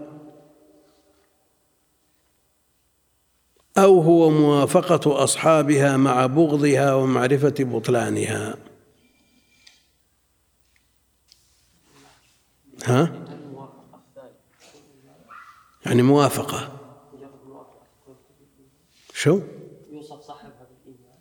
[3.77, 8.55] أو هو موافقة أصحابها مع بغضها ومعرفة بطلانها
[12.85, 13.27] ها؟
[15.85, 16.79] يعني موافقة
[19.13, 19.41] شو؟
[19.91, 21.17] يوصف صاحبها بالإيمان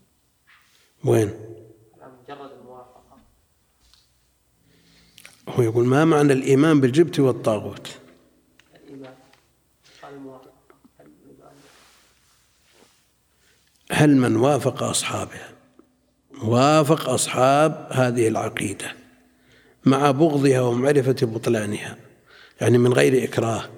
[1.05, 1.29] وين؟
[2.29, 3.19] مجرد الموافقة
[5.49, 7.99] هو يقول ما معنى الإيمان بالجبت والطاغوت؟
[8.75, 9.15] الإيمان
[10.05, 10.57] الموافقة
[13.93, 15.49] هل من وافق أصحابها
[16.43, 18.93] وافق أصحاب هذه العقيدة
[19.85, 21.97] مع بغضها ومعرفة بطلانها
[22.61, 23.69] يعني من غير إكراه.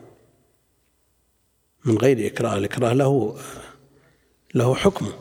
[1.84, 3.36] من غير إكراه الإكراه له
[4.54, 5.12] له حكمه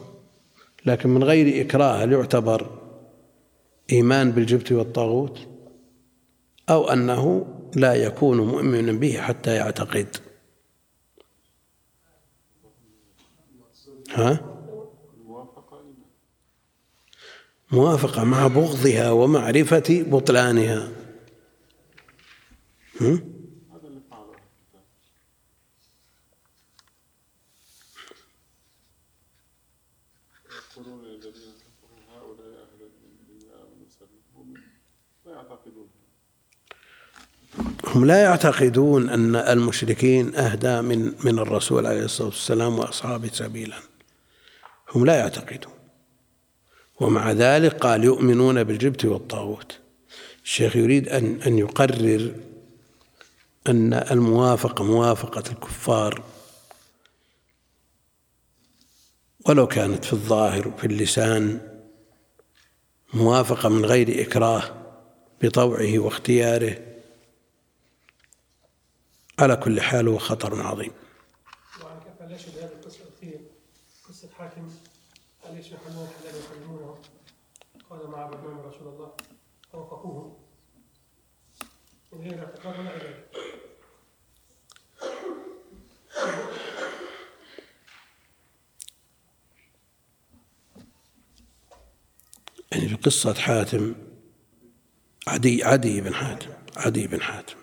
[0.86, 2.80] لكن من غير إكراه هل يعتبر
[3.92, 5.48] إيمان بالجبت والطاغوت؟
[6.70, 10.18] أو أنه لا يكون مؤمنا به حتى يعتقد.
[14.14, 14.57] ها؟
[17.72, 20.92] موافقة مع بغضها ومعرفة بطلانها.
[23.02, 23.38] هم؟
[37.84, 43.78] هم لا يعتقدون أن المشركين أهدى من من الرسول عليه الصلاة والسلام وأصحابه سبيلا.
[44.96, 45.77] هم لا يعتقدون.
[47.00, 49.80] ومع ذلك قال يؤمنون بالجبت والطاغوت
[50.44, 52.36] الشيخ يريد أن أن يقرر
[53.68, 56.24] أن الموافقة موافقة الكفار
[59.46, 61.62] ولو كانت في الظاهر وفي اللسان
[63.14, 64.64] موافقة من غير إكراه
[65.42, 66.78] بطوعه واختياره
[69.40, 70.92] على كل حال هو خطر عظيم.
[71.84, 73.40] وعن كفى لا هذه القصة الأخيرة
[74.10, 74.70] قصة حاكم
[75.44, 76.98] قال يحلون الحلال ويحرمونه
[77.90, 79.12] قال ما عبدناهم رسول الله
[79.72, 80.38] فوقفوه
[82.18, 83.28] من غير اعتقاد ولا عبادة.
[92.72, 93.96] يعني في قصة حاتم
[95.28, 97.56] عدي عدي بن حاتم عدي بن حاتم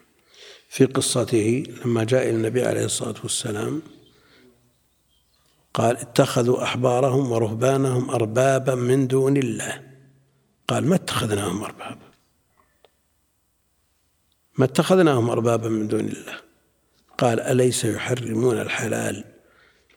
[0.69, 3.83] في قصته لما جاء إلى النبي عليه الصلاة والسلام
[5.75, 9.83] قال اتخذوا أحبارهم ورهبانهم أربابا من دون الله
[10.69, 12.14] قال ما اتخذناهم أربابا
[14.59, 16.41] ما اتخذناهم أربابا من دون الله.
[17.19, 19.25] قال أليس يحرمون الحلال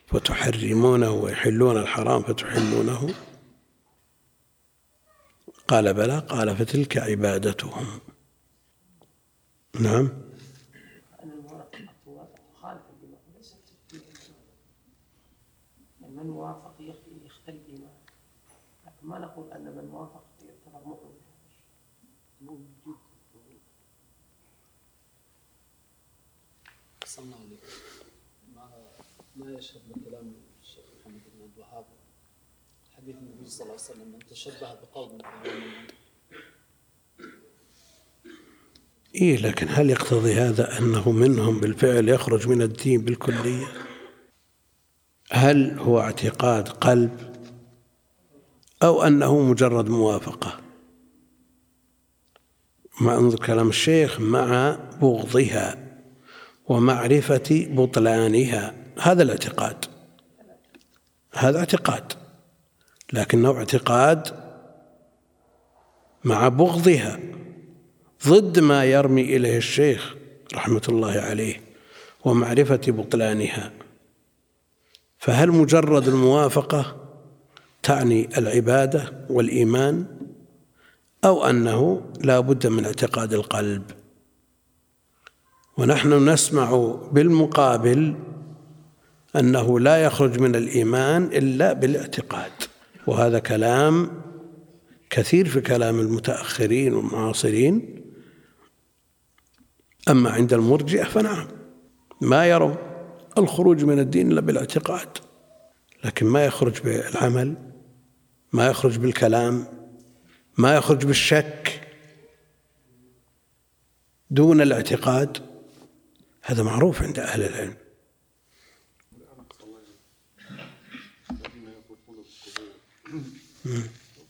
[0.08, 3.14] فتحرمونه ويحلون الحرام فتحلونه؟
[5.68, 6.20] قال بلى.
[6.20, 8.00] قال فتلك عبادتهم.
[9.80, 10.10] نعم.
[16.18, 17.92] من وافق يختلف إيمانه
[18.86, 20.86] لكن ما نقول أن من وافق يعتبر
[22.42, 23.07] مؤمن.
[27.20, 27.38] الله
[28.56, 28.70] ما
[29.36, 31.86] ما يشهد لكلام الشيخ محمد بن عبد الوهاب.
[32.98, 35.18] حديث النبي صلى الله عليه وسلم من تشبه بقوم
[39.16, 43.68] إيه لكن هل يقتضي هذا أنه منهم بالفعل يخرج من الدين بالكلية؟
[45.32, 47.36] هل هو اعتقاد قلب
[48.84, 50.60] أو أنه مجرد موافقة؟
[53.02, 55.87] ما أنظر كلام الشيخ مع بغضها.
[56.68, 58.74] ومعرفة بطلانها.
[59.00, 59.86] هذا الاعتقاد.
[61.34, 62.14] هذا اعتقاد.
[63.14, 64.28] لكنه اعتقاد
[66.24, 67.20] مع بغضها.
[68.28, 70.16] ضد ما يرمي إليه الشيخ
[70.54, 71.62] رحمة الله عليه
[72.26, 73.72] ومعرفة بطلانها.
[75.20, 76.96] فهل مجرد الموافقة
[77.84, 80.06] تعني العبادة والإيمان؟
[81.26, 83.84] أو أنه لا بد من اعتقاد القلب؟
[85.78, 88.16] ونحن نسمع بالمقابل
[89.36, 92.52] أنه لا يخرج من الإيمان إلا بالاعتقاد.
[93.08, 94.22] وهذا كلام
[95.10, 98.04] كثير في كلام المتأخرين والمعاصرين.
[100.10, 101.48] أما عند المرجئة فنعم
[102.22, 102.76] ما يروا
[103.38, 105.18] الخروج من الدين إلا بالاعتقاد.
[106.04, 107.56] لكن ما يخرج بالعمل
[108.54, 109.66] ما يخرج بالكلام
[110.58, 111.82] ما يخرج بالشك
[114.30, 115.47] دون الاعتقاد.
[116.50, 117.78] هذا معروف عند أهل العلم.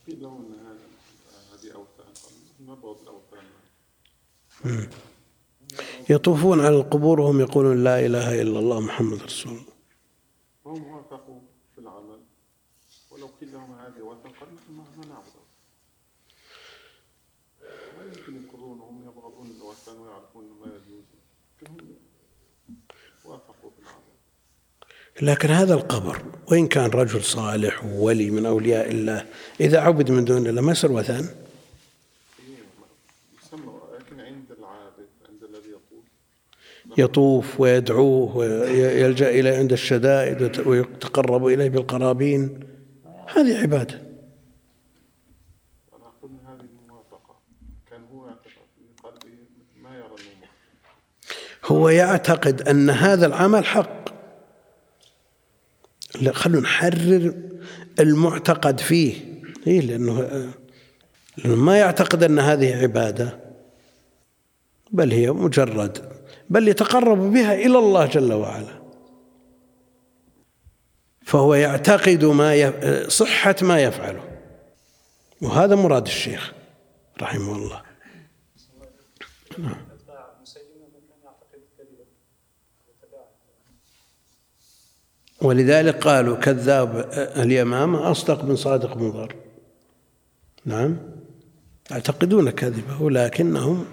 [0.06, 0.52] قيل لهم ان
[1.52, 2.12] هذه اوثان
[2.60, 3.44] ما بعض الاوثان
[6.10, 9.72] يطوفون على القبور وهم يقولون لا إله إلا الله محمد رسول الله.
[10.64, 11.40] وهم وافقوا
[11.74, 12.20] في العمل.
[13.10, 15.32] ولو قيل لهم هذه وثن قال نحن ما نعبد.
[17.98, 21.04] ما يمكن يقرون هم يبغضون الوثن ويعرفون ما يجوز.
[23.28, 29.26] وافقوا العمل لكن هذا القبر وإن كان رجل صالح وولي من أولياء الله
[29.60, 31.28] إذا عبد من دون الله ما يصير وثن
[33.98, 36.04] لكن عند العابد عند الذي يطوف.
[36.98, 42.60] يطوف ويدعوه ويلجأ إليه عند الشدائد ويتقرب إليه بالقرابين.
[43.36, 43.94] هذه عبادة
[45.94, 47.36] أنا أقول ان هذه الموافقه
[47.90, 49.36] كان هو يعتقد في قلبه
[49.82, 50.48] ما يرى انه
[51.68, 54.08] هو يعتقد أن هذا العمل حق.
[56.20, 57.34] لا خلونا نحرر
[58.00, 59.42] المعتقد فيه.
[59.66, 60.20] إيه لأنه
[61.36, 63.38] لأنه ما يعتقد أن هذه عبادة
[64.90, 66.12] بل هي مجرد
[66.50, 68.78] بل يتقرب بها إلى الله جل وعلا.
[71.24, 72.84] فهو يعتقد ما يف...
[73.08, 74.24] صحة ما يفعله.
[75.42, 76.52] وهذا مراد الشيخ
[77.22, 77.82] رحمه الله.
[79.50, 82.04] أتباع مسيلمة من كان يعتقد كذبا
[82.88, 83.24] وتباع
[85.42, 89.36] ولذلك قالوا كذاب اليمامة أصدق من صادق مضر.
[90.64, 90.96] نعم؟
[91.90, 93.86] يعتقدون كذبه لكنهم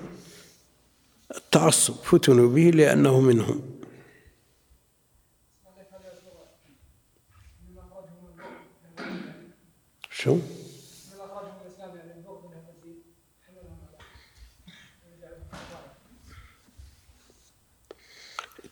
[1.35, 3.61] التعصب فتنوا به لأنه منهم.
[10.11, 10.37] شو؟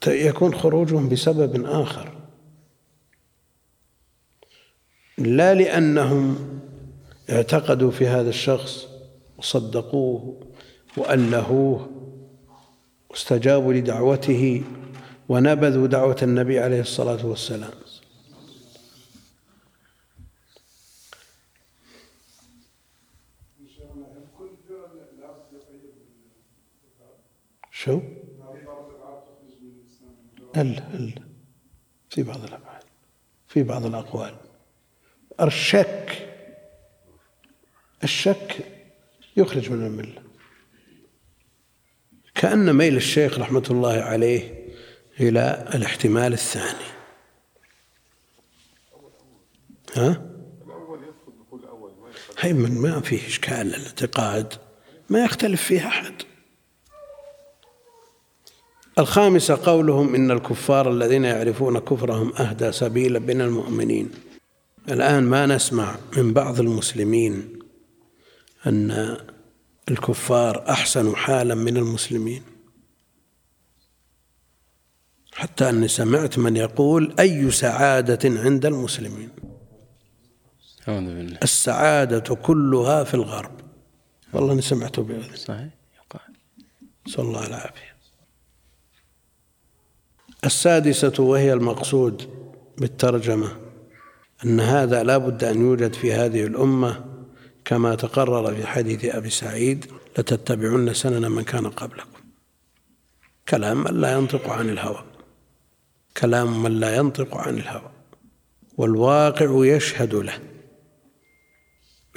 [0.08, 2.13] يكون خروجهم بسبب آخر.
[5.18, 6.60] لا لأنهم
[7.30, 8.88] اعتقدوا في هذا الشخص
[9.38, 10.40] وصدقوه
[10.98, 11.90] وألهوه
[13.10, 14.64] واستجابوا لدعوته
[15.30, 17.72] ونبذوا دعوة النبي عليه الصلاة والسلام.
[27.72, 28.00] شو؟
[30.56, 31.22] ألا ألا
[32.10, 32.84] في بعض الأفعال.
[33.48, 34.36] في بعض الأقوال.
[35.42, 36.30] الشك.
[38.04, 38.58] الشك
[39.38, 40.24] يخرج من المله
[42.36, 44.70] كأن ميل الشيخ رحمة الله عليه
[45.20, 46.94] إلى الاحتمال الثاني.
[49.96, 50.30] ها؟
[52.40, 54.54] هي من ما فيه إشكال الاعتقاد.
[55.10, 56.14] ما يختلف فيه أحد.
[59.00, 64.12] الخامسة قولهم إن الكفار الذين يعرفون كفرهم أهدى سبيلا من المؤمنين.
[64.90, 67.60] الآن ما نسمع من بعض المسلمين
[68.68, 69.18] أن
[69.92, 72.44] الكفار أحسن حالا من المسلمين.
[75.34, 79.30] حتى أني سمعت من يقول أي سعادة عند المسلمين؟
[80.88, 83.52] بالله السعادة كلها في الغرب.
[84.34, 86.20] والله أني سمعته بأذن صحيح يقع
[87.08, 87.94] نسأل الله العافية
[90.46, 92.30] السادسة وهي المقصود
[92.78, 93.63] بالترجمة.
[94.46, 97.06] أن هذا لا بد أن يوجد في هذه الأمة
[97.66, 99.86] كما تقرر في حديث أبي سعيد
[100.18, 102.20] لتتبعن سنن من كان قبلكم.
[103.50, 105.04] كلام من لا ينطق عن الهوى.
[106.18, 107.92] كلام من لا ينطق عن الهوى.
[108.78, 110.40] والواقع يشهد له.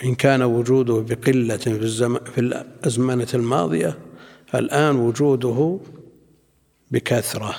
[0.05, 2.19] إن كان وجوده بقلة في.
[2.35, 3.99] في الأزمنة الماضية
[4.55, 5.79] الآن وجوده
[6.91, 7.55] بكثرة.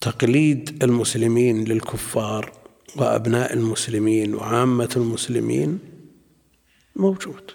[0.00, 2.61] تقليد المسلمين للكفار
[2.96, 5.78] وأبناء المسلمين وعامة المسلمين
[6.96, 7.50] موجود.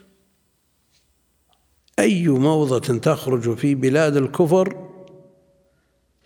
[1.99, 4.89] أي موضة تخرج في بلاد الكفر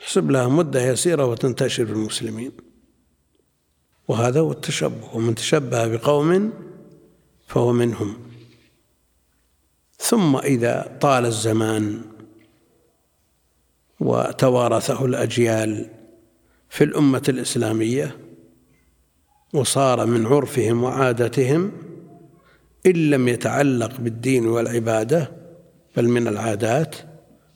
[0.02, 2.52] احسب لها مدة يسيرة وتنتشر في المسلمين.
[4.08, 5.16] وهذا هو التشبه.
[5.16, 6.54] ومن تشبه بقوم
[7.48, 8.18] فهو منهم.
[9.98, 12.02] ثم إذا طال الزمان
[14.00, 15.90] وتوارثه الأجيال
[16.70, 18.18] في الأمة الإسلامية
[19.54, 21.72] وصار من عرفهم وعادتهم
[22.86, 25.32] إن لم يتعلق بالدين والعبادة
[25.98, 26.96] بل من العادات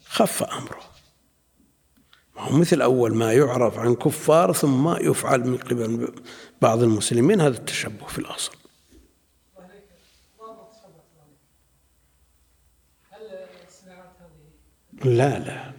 [0.05, 0.81] خف أمره.
[2.37, 6.13] هو مثل أول ما يعرف عن كفار ثم يفعل من قبل
[6.61, 8.51] بعض المسلمين هذا التشبه في الأصل.
[15.03, 15.73] لا لا.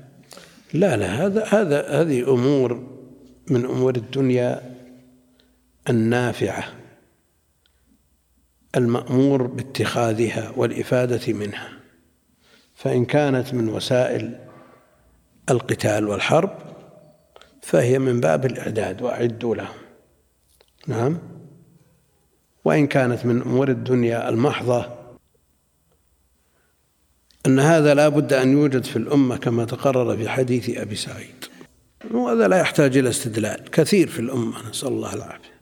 [0.73, 1.27] لا لا.
[1.27, 2.97] هذا هذا هذه أمور
[3.51, 4.76] من أمور الدنيا
[5.89, 6.64] النافعة
[8.76, 11.68] المأمور باتخاذها والإفادة منها
[12.74, 14.39] فإن كانت من وسائل
[15.51, 16.59] القتال والحرب
[17.62, 19.76] فهي من باب الإعداد وأعدوا لهم.
[20.87, 21.18] نعم؟
[22.64, 24.97] وإن كانت من أمور الدنيا المحضة
[27.47, 31.45] أن هذا لا بد أن يوجد في الأمة كما تقرر في حديث أبي سعيد.
[32.11, 35.56] وهذا لا يحتاج إلى استدلال كثير في الأمة نسأل الله العافية.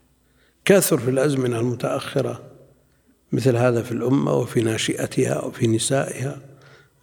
[0.64, 2.42] كثر في الأزمنة المتأخرة
[3.32, 6.40] مثل هذا في الأمة وفي ناشئتها وفي نسائها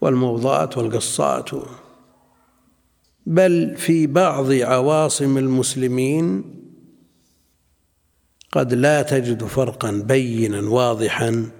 [0.00, 1.50] والموضات والقصات.
[3.26, 6.44] بل في بعض عواصم المسلمين
[8.52, 11.50] قد لا تجد فرقا بينا واضحا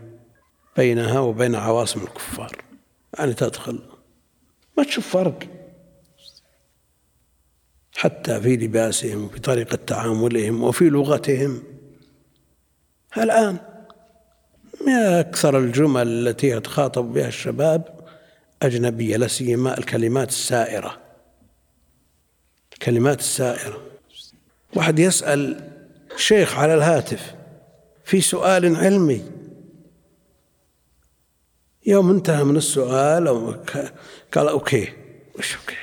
[0.77, 2.57] بينها وبين عواصم الكفار.
[3.19, 3.79] يعني تدخل
[4.79, 5.39] ما تشوف فرق.
[7.97, 11.72] حتى في لباسهم وفي طريقة تعاملهم وفي لغتهم.
[13.17, 13.59] الآن
[14.87, 18.01] ما أكثر الجمل التي يتخاطب بها الشباب
[18.63, 21.01] أجنبية لا سيما الكلمات السائرة.
[22.73, 23.83] الكلمات السائرة.
[24.75, 25.71] واحد يسأل
[26.17, 27.35] شيخ على الهاتف
[28.05, 29.25] في سؤال علمي.
[31.87, 33.55] يوم انتهى من السؤال أو
[34.33, 34.93] قال okay.
[35.39, 35.77] وش okay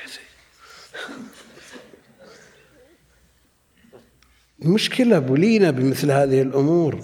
[4.62, 7.00] المشكلة بلينا بمثل هذه الأمور.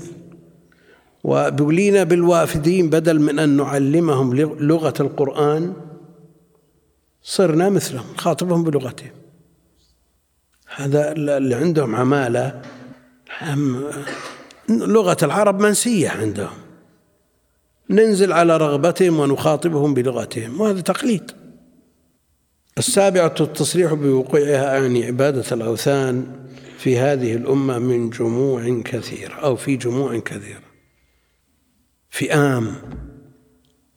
[1.26, 5.72] وبلينا بالوافدين بدل من أن نعلمهم لغة القرآن
[7.22, 9.10] صرنا مثلهم خاطبهم بلغتهم.
[10.76, 12.62] هذا اللي عندهم عمالة
[14.68, 16.56] لغة العرب منسية عندهم.
[17.90, 21.30] ننزل على رغبتهم ونخاطبهم بلغتهم وهذا تقليد.
[22.78, 26.26] السابعة التصريح بوقوعها يعني عبادة الأوثان
[26.78, 30.65] في هذه الأمة من جموع كثيرة أو في جموع كثيرة.
[32.16, 32.76] فئام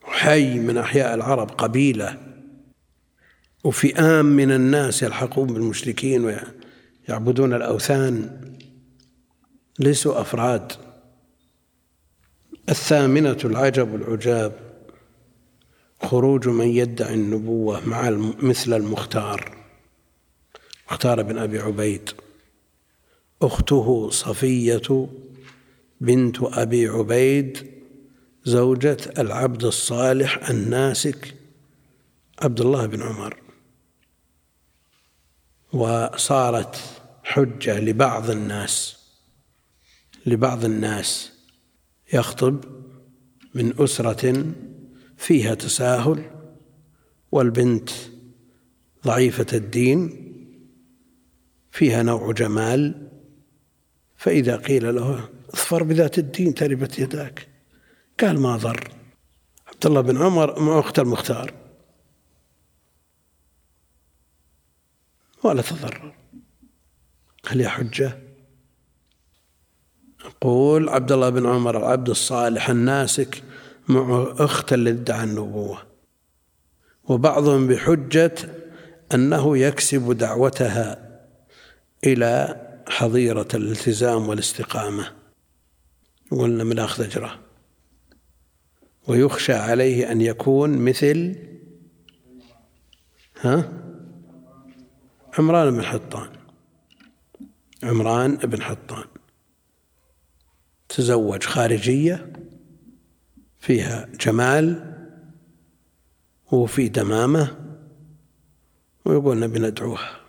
[0.04, 2.18] حي من أحياء العرب قبيلة
[3.64, 6.26] وفئام من الناس يلحقون بالمشركين
[7.10, 8.42] ويعبدون الأوثان.
[9.80, 10.72] ليسوا أفراد.
[12.70, 14.54] الثامنة العجب العجاب
[16.02, 18.10] خروج من يدعي النبوة مع
[18.40, 19.58] مثل المختار.
[20.92, 22.10] مختار بن أبي عبيد.
[23.42, 25.08] أخته صفية
[26.02, 27.79] بنت أبي عبيد
[28.50, 31.36] زوجة العبد الصالح الناسك
[32.42, 33.38] عبد الله بن عمر.
[35.74, 36.78] وصارت
[37.24, 38.98] حجة لبعض الناس
[40.26, 41.32] لبعض الناس
[42.14, 42.64] يخطب
[43.54, 44.46] من أسرة
[45.18, 46.32] فيها تساهل
[47.32, 47.90] والبنت
[49.06, 50.00] ضعيفة الدين
[51.72, 53.10] فيها نوع جمال
[54.18, 57.49] فإذا قيل له اظفر بذات الدين تربت يداك.
[58.22, 58.92] قال ما ضر.
[59.68, 61.54] عبد الله بن عمر مع أخت المختار.
[65.44, 66.16] ولا تضرر
[67.48, 68.20] هل هي حجة.
[70.26, 73.44] يقول عبد الله بن عمر العبد الصالح الناسك
[73.88, 75.84] مع أخت اللي ادعى النبوة.
[77.04, 78.36] وبعضهم بحجة
[79.14, 81.10] أنه يكسب دعوتها
[82.04, 85.14] إلى حظيرة الالتزام والاستقامة.
[86.32, 87.49] ولا من أخذ أجره.
[89.10, 91.36] ويخشى عليه أن يكون مثل
[93.42, 93.74] ها؟
[95.38, 96.30] عمران بن حطان.
[97.84, 99.04] عمران بن حطان.
[100.90, 102.34] تزوج خارجية
[103.60, 104.96] فيها جمال
[106.52, 107.58] وفي دمامة
[109.06, 110.20] ويقول نبي ندعوها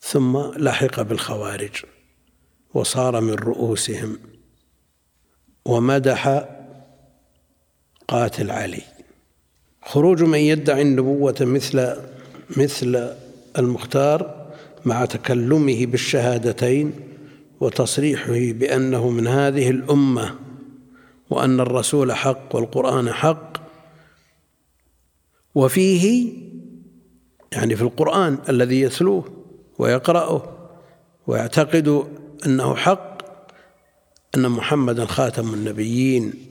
[0.00, 1.84] ثم لحق بالخوارج
[2.74, 4.18] وصار من رؤوسهم
[5.64, 6.46] ومدح
[8.10, 8.82] قاتل علي.
[9.82, 11.96] خروج من يدعي النبوة مثل
[12.56, 13.14] مثل
[13.58, 14.46] المختار
[14.84, 16.92] مع تكلمه بالشهادتين
[17.60, 20.34] وتصريحه بأنه من هذه الأمة
[21.30, 23.56] وأن الرسول حق والقرآن حق.
[25.54, 26.32] وفيه
[27.52, 29.24] يعني في القرآن الذي يتلوه
[29.78, 30.56] ويقرأه
[31.26, 32.04] ويعتقد
[32.46, 33.18] أنه حق
[34.36, 36.49] أن محمدا خاتم النبيين.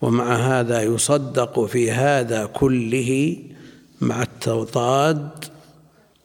[0.00, 3.36] ومع هذا يصدق في هذا كله
[4.00, 5.44] مع التضاد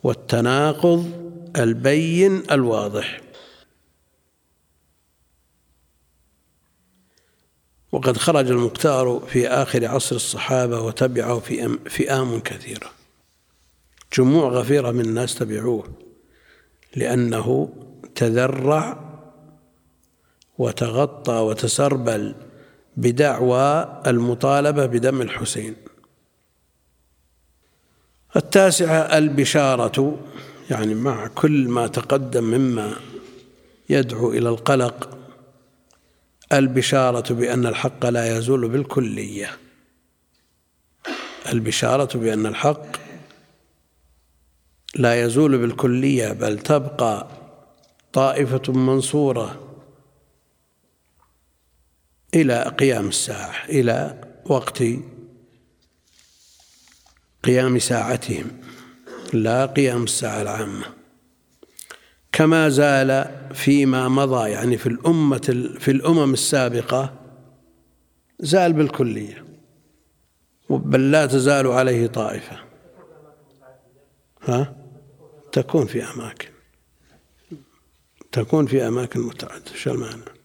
[0.04, 1.12] والتناقض
[1.56, 3.22] البين الواضح.
[7.92, 11.40] وقد خرج المختار في آخر عصر الصحابة وتبعه
[11.86, 12.90] فئام كثيرة.
[14.18, 15.84] جموع غفيرة من الناس تبعوه
[16.96, 17.74] لأنه
[18.16, 19.10] تذرع
[20.58, 22.36] وتغطى وتسربل
[23.00, 25.76] بدعوى المطالبة بدم الحسين.
[28.36, 30.20] التاسعة البشارة
[30.70, 32.96] يعني مع كل ما تقدم مما
[33.90, 35.18] يدعو إلى القلق
[36.54, 39.58] البشارة بأن الحق لا يزول بالكلية.
[41.54, 42.86] البشارة بأن الحق
[44.96, 47.28] لا يزول بالكلية بل تبقى
[48.14, 49.69] طائفة منصورة
[52.36, 54.84] إلى قيام الساعة إلى وقت
[57.44, 58.62] قيام ساعتهم
[59.34, 60.86] لا قيام الساعة العامة.
[62.32, 67.14] كما زال فيما مضى يعني في الأمة في الأمم السابقة
[68.40, 69.46] زال بالكلية
[70.70, 72.60] بل لا تزال عليه طائفة.
[74.42, 74.76] ها؟
[75.52, 76.50] تكون في أماكن
[78.32, 80.39] تكون في أماكن متعددة شو المعنى؟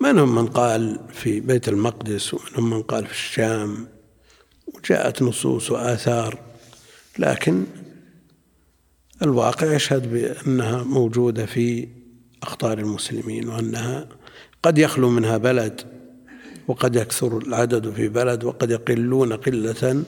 [0.00, 3.88] منهم من قال في بيت المقدس ومنهم من قال في الشام
[4.66, 6.38] وجاءت نصوص وآثار
[7.18, 7.64] لكن
[9.22, 11.88] الواقع يشهد بأنها موجودة في
[12.42, 14.08] أخطار المسلمين وأنها
[14.62, 15.80] قد يخلو منها بلد
[16.68, 20.04] وقد يكثر العدد في بلد وقد يقلون قلة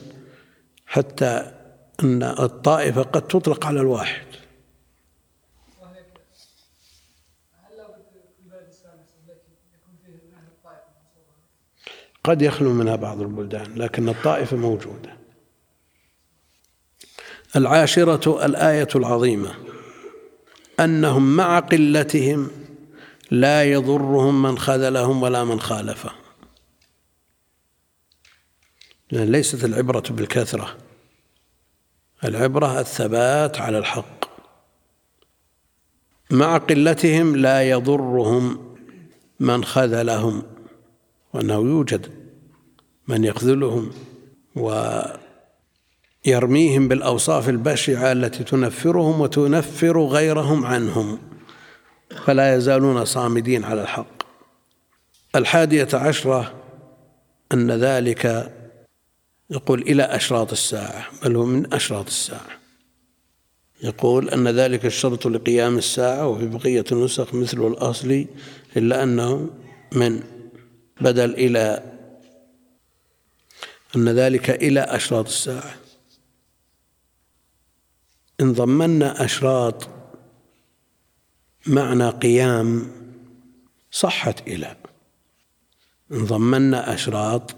[0.86, 1.52] حتى
[2.02, 4.31] أن الطائفة قد تطلق على الواحد.
[12.24, 15.16] قد يخلو منها بعض البلدان لكن الطائفة موجودة
[17.56, 19.54] العاشرة الآية العظيمة
[20.80, 22.50] أنهم مع قلتهم
[23.30, 26.22] لا يضرهم من خذلهم ولا من خالفهم
[29.10, 30.76] لأن ليست العبرة بالكثرة
[32.24, 34.24] العبرة الثبات على الحق.
[36.30, 38.74] مع قلتهم لا يضرهم
[39.40, 40.42] من خذلهم.
[41.34, 42.06] وأنه يوجد
[43.08, 43.90] من يخذلهم
[46.26, 51.18] ويرميهم بالأوصاف البشعة التي تنفرهم وتنفر غيرهم عنهم
[52.24, 54.22] فلا يزالون صامدين على الحق.
[55.36, 56.54] الحادية عشرة
[57.52, 58.52] أن ذلك
[59.50, 62.62] يقول إلى أشراط الساعة بل هو من أشراط الساعة.
[63.82, 68.26] يقول أن ذلك الشرط لقيام الساعة وفي بقية النسخ مثل الأصل
[68.76, 69.50] إلا أنه
[69.92, 70.22] من
[71.02, 71.92] بدل إلى
[73.96, 75.74] أن ذلك إلى أشراط الساعة.
[78.40, 79.88] إن ضمنا أشراط
[81.66, 82.92] معنى قيام
[83.90, 84.76] صحت إلى.
[86.12, 87.54] إن ضمنا أشراط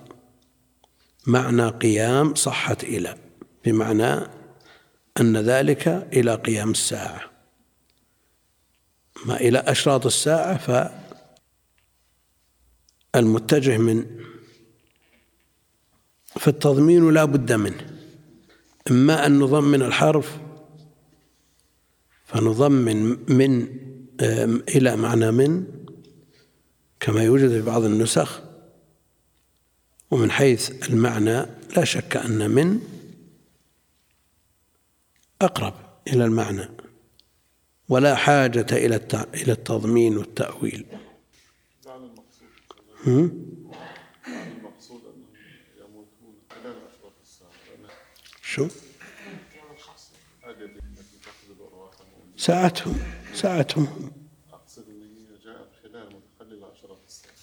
[1.26, 3.16] معنى قيام صحت إلى.
[3.64, 4.20] بمعنى
[5.20, 7.20] أن ذلك إلى قيام الساعة.
[9.26, 10.57] ما إلى أشراط الساعة
[13.14, 14.06] فالمتجه من
[16.26, 17.86] فالتضمين لا بد منه.
[18.90, 20.38] إما أن نضمن الحرف
[22.26, 23.68] فنضمن من
[24.68, 25.64] إلى معنى من
[27.00, 28.42] كما يوجد في بعض النسخ
[30.10, 31.46] ومن حيث المعنى
[31.76, 32.80] لا شك أن من
[35.42, 35.74] أقرب
[36.08, 36.68] إلى المعنى
[37.88, 38.66] ولا حاجة
[39.34, 40.86] إلى التضمين والتأويل
[41.86, 45.32] معنى المقصود هم؟ معنى المقصود أنهم
[45.78, 46.34] يموتون
[46.64, 46.74] لأن
[48.42, 48.68] شو؟
[52.36, 52.96] ساعتهم
[53.34, 54.12] ساعتهم هم.
[54.52, 57.34] أقصد أن هي جاءت خلال متخلل عشرات السنين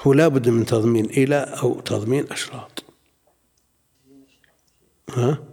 [0.00, 2.84] هو لابد من تضمين إلى أو تضمين أشراط
[5.10, 5.44] ها؟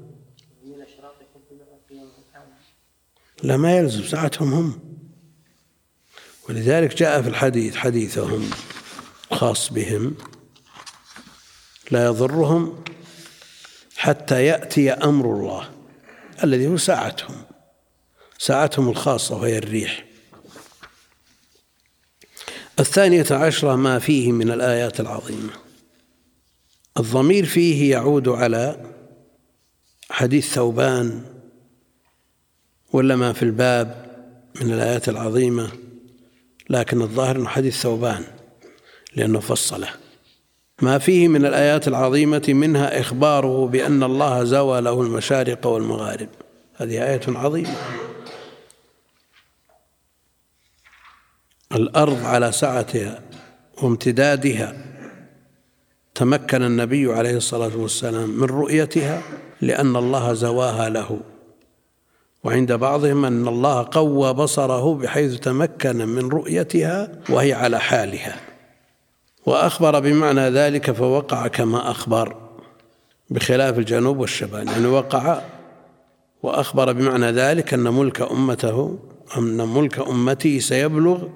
[3.44, 4.87] لا ما يلزم ساعتهم هم
[6.50, 8.50] ولذلك جاء في الحديث حديثهم
[9.32, 10.16] خاص بهم
[11.92, 12.84] لا يضرهم
[13.98, 15.70] حتى يأتي أمر الله
[16.44, 17.36] الذي هو ساعتهم
[18.38, 20.06] ساعتهم الخاصة وهي الريح.
[22.80, 25.54] الثانية عشرة ما فيه من الآيات العظيمة.
[26.98, 28.94] الضمير فيه يعود على
[30.10, 31.26] حديث ثوبان
[32.94, 34.08] ولا ما في الباب
[34.62, 35.87] من الآيات العظيمة؟
[36.70, 38.24] لكن الظاهر أنه حديث ثوبان
[39.16, 39.90] لأنه فصله.
[40.82, 46.30] ما فيه من الآيات العظيمة منها إخباره بأن الله زوى له المشارق والمغارب.
[46.76, 47.76] هذه آية عظيمة.
[51.76, 53.22] الأرض على سعتها
[53.84, 54.76] وامتدادها
[56.16, 59.22] تمكن النبي عليه الصلاة والسلام من رؤيتها
[59.62, 61.20] لأن الله زواها له.
[62.48, 68.36] وعند بعضهم أن الله قوى بصره بحيث تمكن من رؤيتها وهي على حالها.
[69.46, 72.36] وأخبر بمعنى ذلك فوقع كما أخبر
[73.30, 75.42] بخلاف الجنوب والشمال يعني وقع.
[76.44, 79.00] وأخبر بمعنى ذلك أن ملك أمته
[79.38, 81.28] أن ملك أمته سيبلغ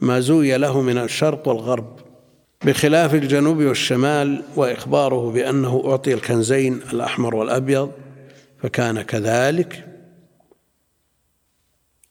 [0.00, 1.96] ما زوي له من الشرق والغرب.
[2.64, 7.90] بخلاف الجنوب والشمال وإخباره بأنه أعطي الكنزين الأحمر والأبيض
[8.62, 9.89] فكان كذلك.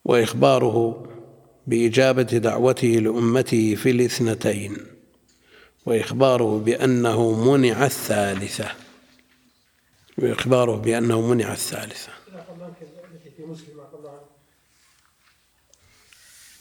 [0.09, 1.05] وإخباره
[1.67, 4.77] بإجابة دعوته لأمته في الاثنتين
[5.85, 8.71] وإخباره بأنه منع الثالثة
[10.17, 12.11] وإخباره بأنه منع الثالثة
[13.13, 14.21] التي في مسلم الله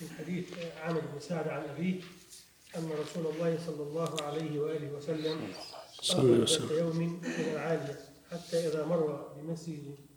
[0.01, 0.45] من حديث
[0.83, 2.01] عامر بن سعد عن أبيه
[2.77, 5.41] أن رسول الله صلى الله عليه وآله وسلم
[6.03, 6.79] صلى الله عليه وسلم.
[6.79, 7.99] يوم إلى العالية
[8.31, 10.08] حتى إذا مر بمسجد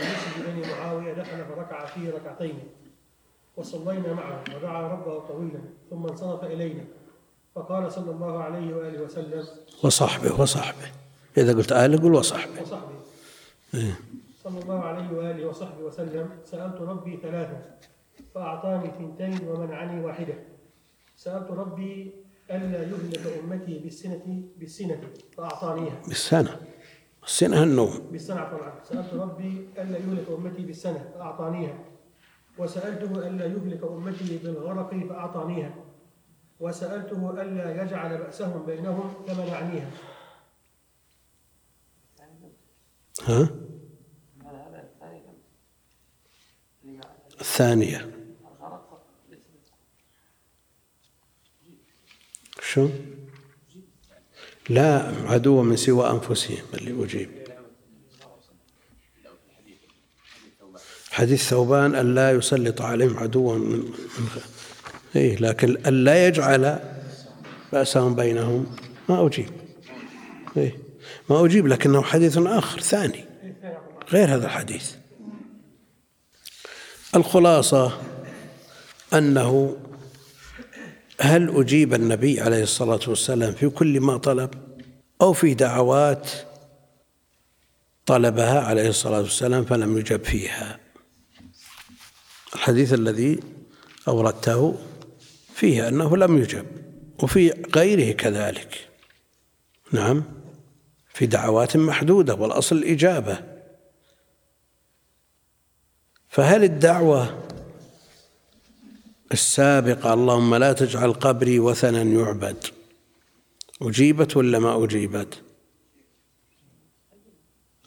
[0.00, 2.58] بمسجد بني معاوية دخل فركع فيه ركعتين
[3.56, 6.84] وصلينا معه ودعا ربه طويلا ثم انصرف إلينا.
[7.54, 9.44] فقال صلى الله عليه وآله وسلم
[9.84, 10.90] وصحبه وصحبه.
[11.36, 12.62] إذا قلت آل قل وصحبه.
[12.62, 12.94] وصحبه.
[13.74, 13.92] إيه.
[14.44, 17.58] صلى الله عليه وآله وصحبه وسلم سألت ربي ثلاثة
[18.34, 20.34] فأعطاني ثنتين ومنعني واحدة.
[21.16, 22.12] سألت ربي
[22.50, 25.00] ألا يهلك أمتي بالسنة بالسنة
[25.36, 26.02] فأعطانيها.
[26.08, 26.56] بالسنة.
[27.30, 28.10] السنة النوم.
[28.12, 31.78] بالسنة طبعا سألت ربي ألا يهلك أمتي بالسنة فأعطانيها.
[32.58, 35.74] وسألته ألا يهلك أمتي بالغرق فأعطانيها.
[36.60, 39.90] وسألته ألا يجعل بأسهم بينهم فمنعنيها
[43.22, 43.48] ها؟
[47.40, 48.10] الثانية.
[52.60, 52.88] شو؟
[54.70, 57.28] لا عدو من سوى أنفسهم اللي أجيب
[61.10, 63.92] حديث ثوبان أن لا يسلط عليهم عدوا من
[65.16, 66.78] إيه لكن ألا يجعل
[67.72, 68.66] بأسهم بينهم
[69.08, 69.50] ما أجيب.
[70.56, 70.78] إيه
[71.30, 73.24] ما أجيب لكنه حديث آخر ثاني
[74.10, 74.92] غير هذا الحديث.
[77.16, 77.98] الخلاصة
[79.14, 79.76] أنه
[81.20, 84.50] هل أجيب النبي عليه الصلاة والسلام في كل ما طلب؟
[85.20, 86.30] أو في دعوات
[88.06, 90.80] طلبها عليه الصلاة والسلام فلم يجب فيها.
[92.54, 93.40] الحديث الذي
[94.08, 94.78] أوردته
[95.54, 96.66] فيه أنه لم يجب
[97.22, 98.88] وفي غيره كذلك.
[99.92, 100.24] نعم
[101.14, 103.38] في دعوات محدودة والأصل الإجابة.
[106.28, 107.49] فهل الدعوة
[109.32, 112.66] السابقة اللهم لا تجعل قبري وثنا يعبد.
[113.82, 115.42] أجيبت ولا ما أجيبت؟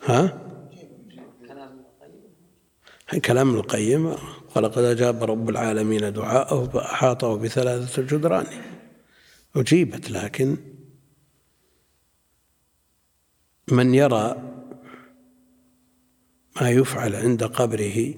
[0.03, 0.39] ها؟
[3.25, 4.15] كلام ابن القيم
[4.55, 8.45] ولقد أجاب رب العالمين دعاءه فأحاطه بثلاثة جدران.
[9.55, 10.57] أجيبت لكن
[13.71, 14.53] من يرى
[16.61, 18.13] ما يفعل عند قبره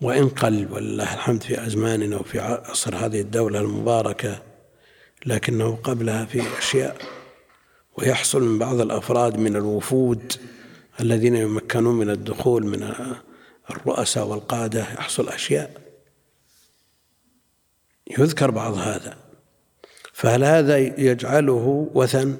[0.00, 4.42] وإن قل ولله الحمد في أزماننا وفي عصر هذه الدولة المباركة
[5.26, 6.96] لكنه قبلها في أشياء
[7.98, 10.32] ويحصل من بعض الأفراد من الوفود
[11.00, 12.94] الذين يمكنون من الدخول من
[13.70, 15.80] الرؤساء والقادة يحصل أشياء
[18.18, 19.16] يذكر بعض هذا.
[20.12, 22.36] فهل هذا يجعله وثن؟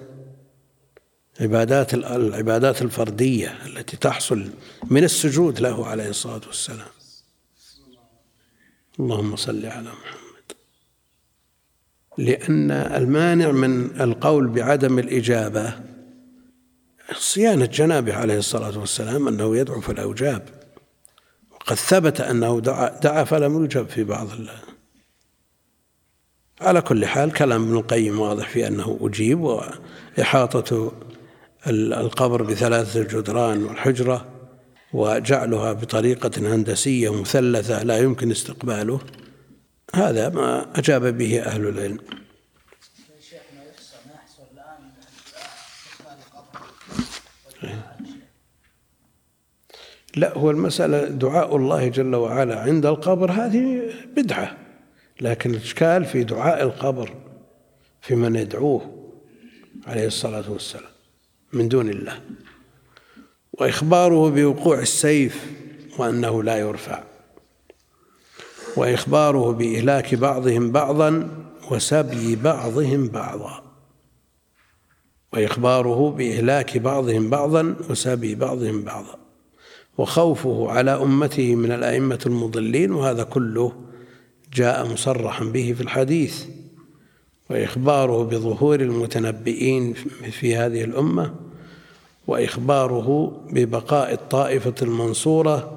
[1.40, 4.48] عبادات العبادات الفردية التي تحصل
[4.90, 6.99] من السجود له عليه الصلاة والسلام.
[8.98, 10.20] اللهم صل على محمد.
[12.18, 15.72] لأن المانع من القول بعدم الإجابة
[17.16, 20.48] صيانة جنابه عليه الصلاة والسلام أنه يدعو فلا يجاب
[21.52, 24.60] وقد ثبت أنه دعا, دعا فلم يجب في بعض الله
[26.60, 30.92] على كل حال كلام ابن القيم واضح في أنه أجيب وإحاطة
[31.66, 34.39] القبر بثلاثة جدران والحجرة
[34.92, 39.00] وجعلها بطريقة هندسية مثلثة لا يمكن استقباله
[39.94, 41.98] هذا ما أجاب به أهل العلم.
[50.16, 54.56] لا هو المسألة دعاء الله جل وعلا عند القبر هذه بدعة
[55.20, 57.14] لكن الإشكال في دعاء القبر
[58.00, 59.12] في من يدعوه
[59.86, 60.90] عليه الصلاة والسلام
[61.52, 62.20] من دون الله.
[63.60, 65.46] وإخباره بوقوع السيف
[65.98, 67.02] وأنه لا يرفع.
[68.76, 71.28] وإخباره بإهلاك بعضهم بعضا
[71.70, 73.62] وسبي بعضهم بعضا.
[75.32, 79.18] وإخباره بإهلاك بعضهم بعضا وسبي بعضهم بعضا.
[79.98, 83.72] وخوفه على أمته من الأئمة المضلين وهذا كله
[84.52, 86.44] جاء مصرحا به في الحديث.
[87.50, 89.92] وإخباره بظهور المتنبئين
[90.30, 91.49] في هذه الأمة
[92.26, 95.76] وإخباره ببقاء الطائفة المنصورة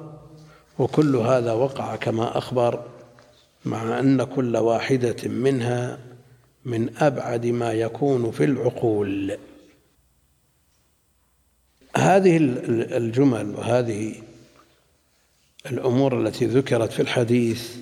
[0.78, 2.84] وكل هذا وقع كما أخبر
[3.64, 5.98] مع أن كل واحدة منها
[6.64, 9.38] من أبعد ما يكون في العقول.
[11.96, 12.36] هذه
[12.96, 14.14] الجمل وهذه
[15.66, 17.76] الأمور التي ذكرت في الحديث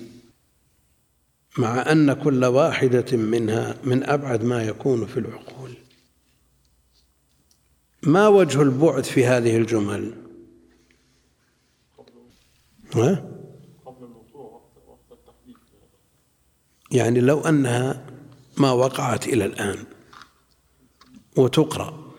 [1.57, 5.82] مع أن كل واحدة منها من أبعد ما يكون في العقول.
[8.07, 10.13] ما وجه البعد في هذه الجمل؟
[12.95, 13.29] ها؟
[16.91, 18.05] يعني لو أنها
[18.57, 19.77] ما وقعت إلى الآن
[21.37, 22.13] وتقرأ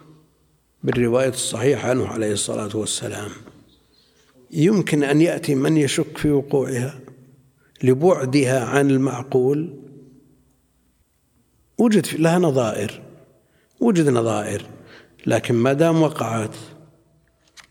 [0.82, 3.30] بالرواية الصحيحة عنه عليه الصلاة والسلام
[4.50, 7.00] يمكن أن يأتي من يشك في وقوعها
[7.82, 9.80] لبعدها عن المعقول؟
[11.78, 13.02] وجد لها نظائر
[13.80, 14.73] وجد نظائر.
[15.26, 16.56] لكن ما دام وقعت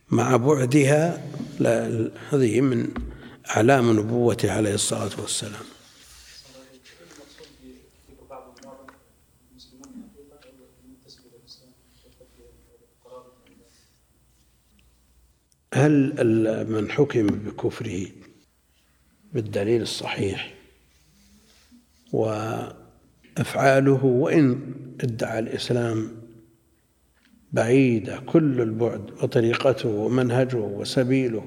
[0.10, 1.26] مع بعدها
[1.60, 2.88] لا هذه من
[3.50, 5.64] أعلام نبوته عليه الصلاة والسلام.
[15.74, 16.14] هل
[16.70, 18.06] من حكم بكفره
[19.34, 20.54] بالدليل الصحيح
[22.12, 26.23] وأفعاله وإن ادعى الإسلام
[27.54, 31.46] بعيدة كل البعد وطريقته ومنهجه وسبيله.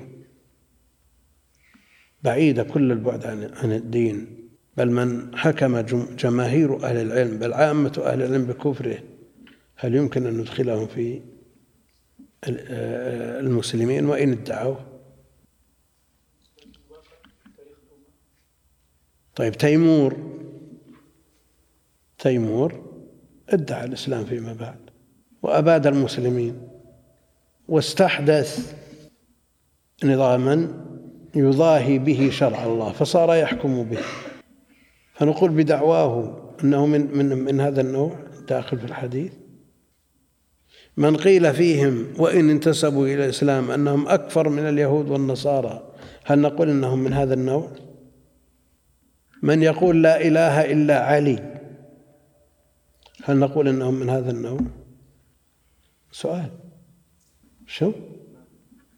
[2.23, 3.27] بعيدة كل البعد
[3.57, 8.99] عن الدين بل من حكم جم- جماهير أهل العلم بل عامة أهل العلم بكفره.
[9.77, 11.23] هل يمكن أن ندخلهم في
[12.45, 14.87] آه، المسلمين وإن ادعوه؟
[19.37, 20.17] طيب تيمور
[22.19, 23.01] تيمور
[23.49, 24.86] ادعى الإسلام فيما بعد.
[25.47, 26.69] وأباد المسلمين
[27.69, 28.75] واستحدث
[30.05, 30.69] نظاما
[31.35, 33.99] يضاهي به شرع الله فصار يحكم به.
[35.15, 38.17] فنقول بدعواه أنه من من من هذا النوع
[38.49, 39.33] داخل في الحديث.
[40.97, 45.93] من قيل فيهم وإن انتسبوا إلى الإسلام أنهم أكثر من اليهود والنصارى
[46.25, 47.69] هل نقول أنهم من هذا النوع؟
[49.43, 51.61] من يقول لا إله إلا علي
[53.25, 54.61] هل نقول أنهم من هذا النوع؟
[56.13, 56.51] سؤال.
[57.67, 57.93] شو؟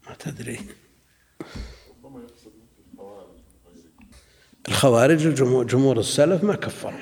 [0.07, 0.59] ما تدري.
[4.67, 5.33] الخوارج
[5.67, 6.99] جمهور السلف ما كفرهم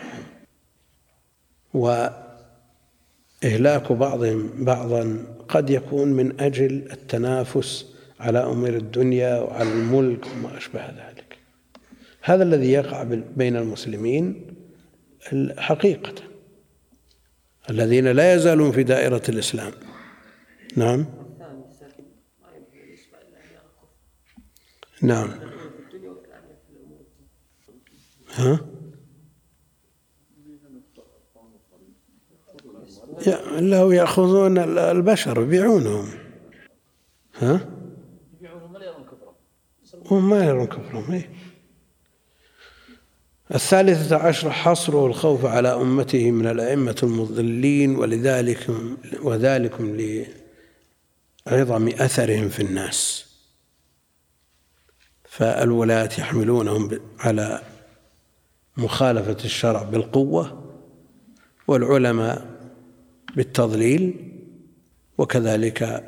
[1.74, 7.86] وإهلاك بعضهم بعضا قد يكون من أجل التنافس
[8.20, 11.38] على أمور الدنيا وعلى الملك وما أشبه ذلك.
[12.22, 13.04] هذا الذي يقع
[13.36, 14.56] بين المسلمين
[15.34, 16.14] ال- حقيقة.
[17.70, 19.72] الذين لا يزالون في دائرة الإسلام.
[20.78, 21.06] نعم
[25.02, 25.30] نعم
[28.36, 28.60] ها؟
[33.60, 36.06] لو يأخذون ال- البشر يبيعونهم
[37.40, 37.70] ها؟
[38.38, 39.34] يبيعون ولا يرون كفرهم
[40.12, 41.30] هم ما يرون كفرهم إيه؟
[43.56, 48.68] الثالثة عشر حصره الخوف على أمته من الأئمة المضلين ولذلك
[49.24, 49.96] وذلكم
[51.52, 53.26] لعظم أثرهم في الناس.
[55.26, 57.62] فالولاة يحملونهم على
[58.78, 60.74] مخالفة الشرع بالقوة
[61.68, 62.46] والعلماء
[63.36, 64.34] بالتضليل
[65.18, 66.04] وكذلك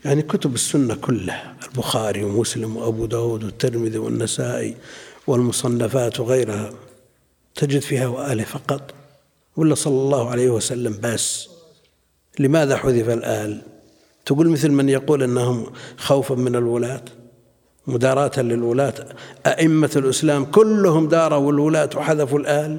[0.06, 4.78] يعني كتب السنة كلها البخاري ومسلم وأبو داود والترمذي والنسائي
[5.28, 6.74] والمصنفات وغيرها
[7.56, 8.94] تجد فيها وآله فقط
[9.58, 11.50] ولا صلى الله عليه وسلم بس؟
[12.40, 13.62] لماذا حذف الآل؟
[14.28, 15.66] تقول مثل من يقول أنهم
[15.98, 17.04] خوفا من الولاة
[17.88, 18.94] مداراة للولاة
[19.46, 22.78] أئمة الإسلام كلهم داروا الولاة وحذفوا الآل.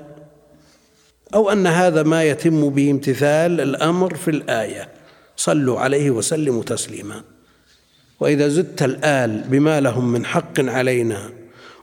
[1.34, 4.88] أو أن هذا ما يتم به امتثال الأمر في الآية
[5.36, 7.22] صلوا عليه وسلموا تسليما.
[8.20, 11.30] وإذا زدت الآل بما لهم من حق علينا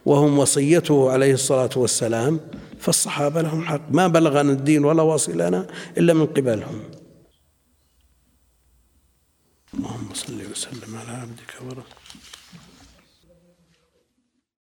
[0.05, 2.39] وهم وصيته عليه الصلاة والسلام
[2.79, 3.81] فالصحابة لهم حق.
[3.91, 6.79] ما بلغنا الدين ولا وصلنا إلا من قبلهم.
[9.75, 11.94] اللهم صل وسلم على عبدك ورسولك.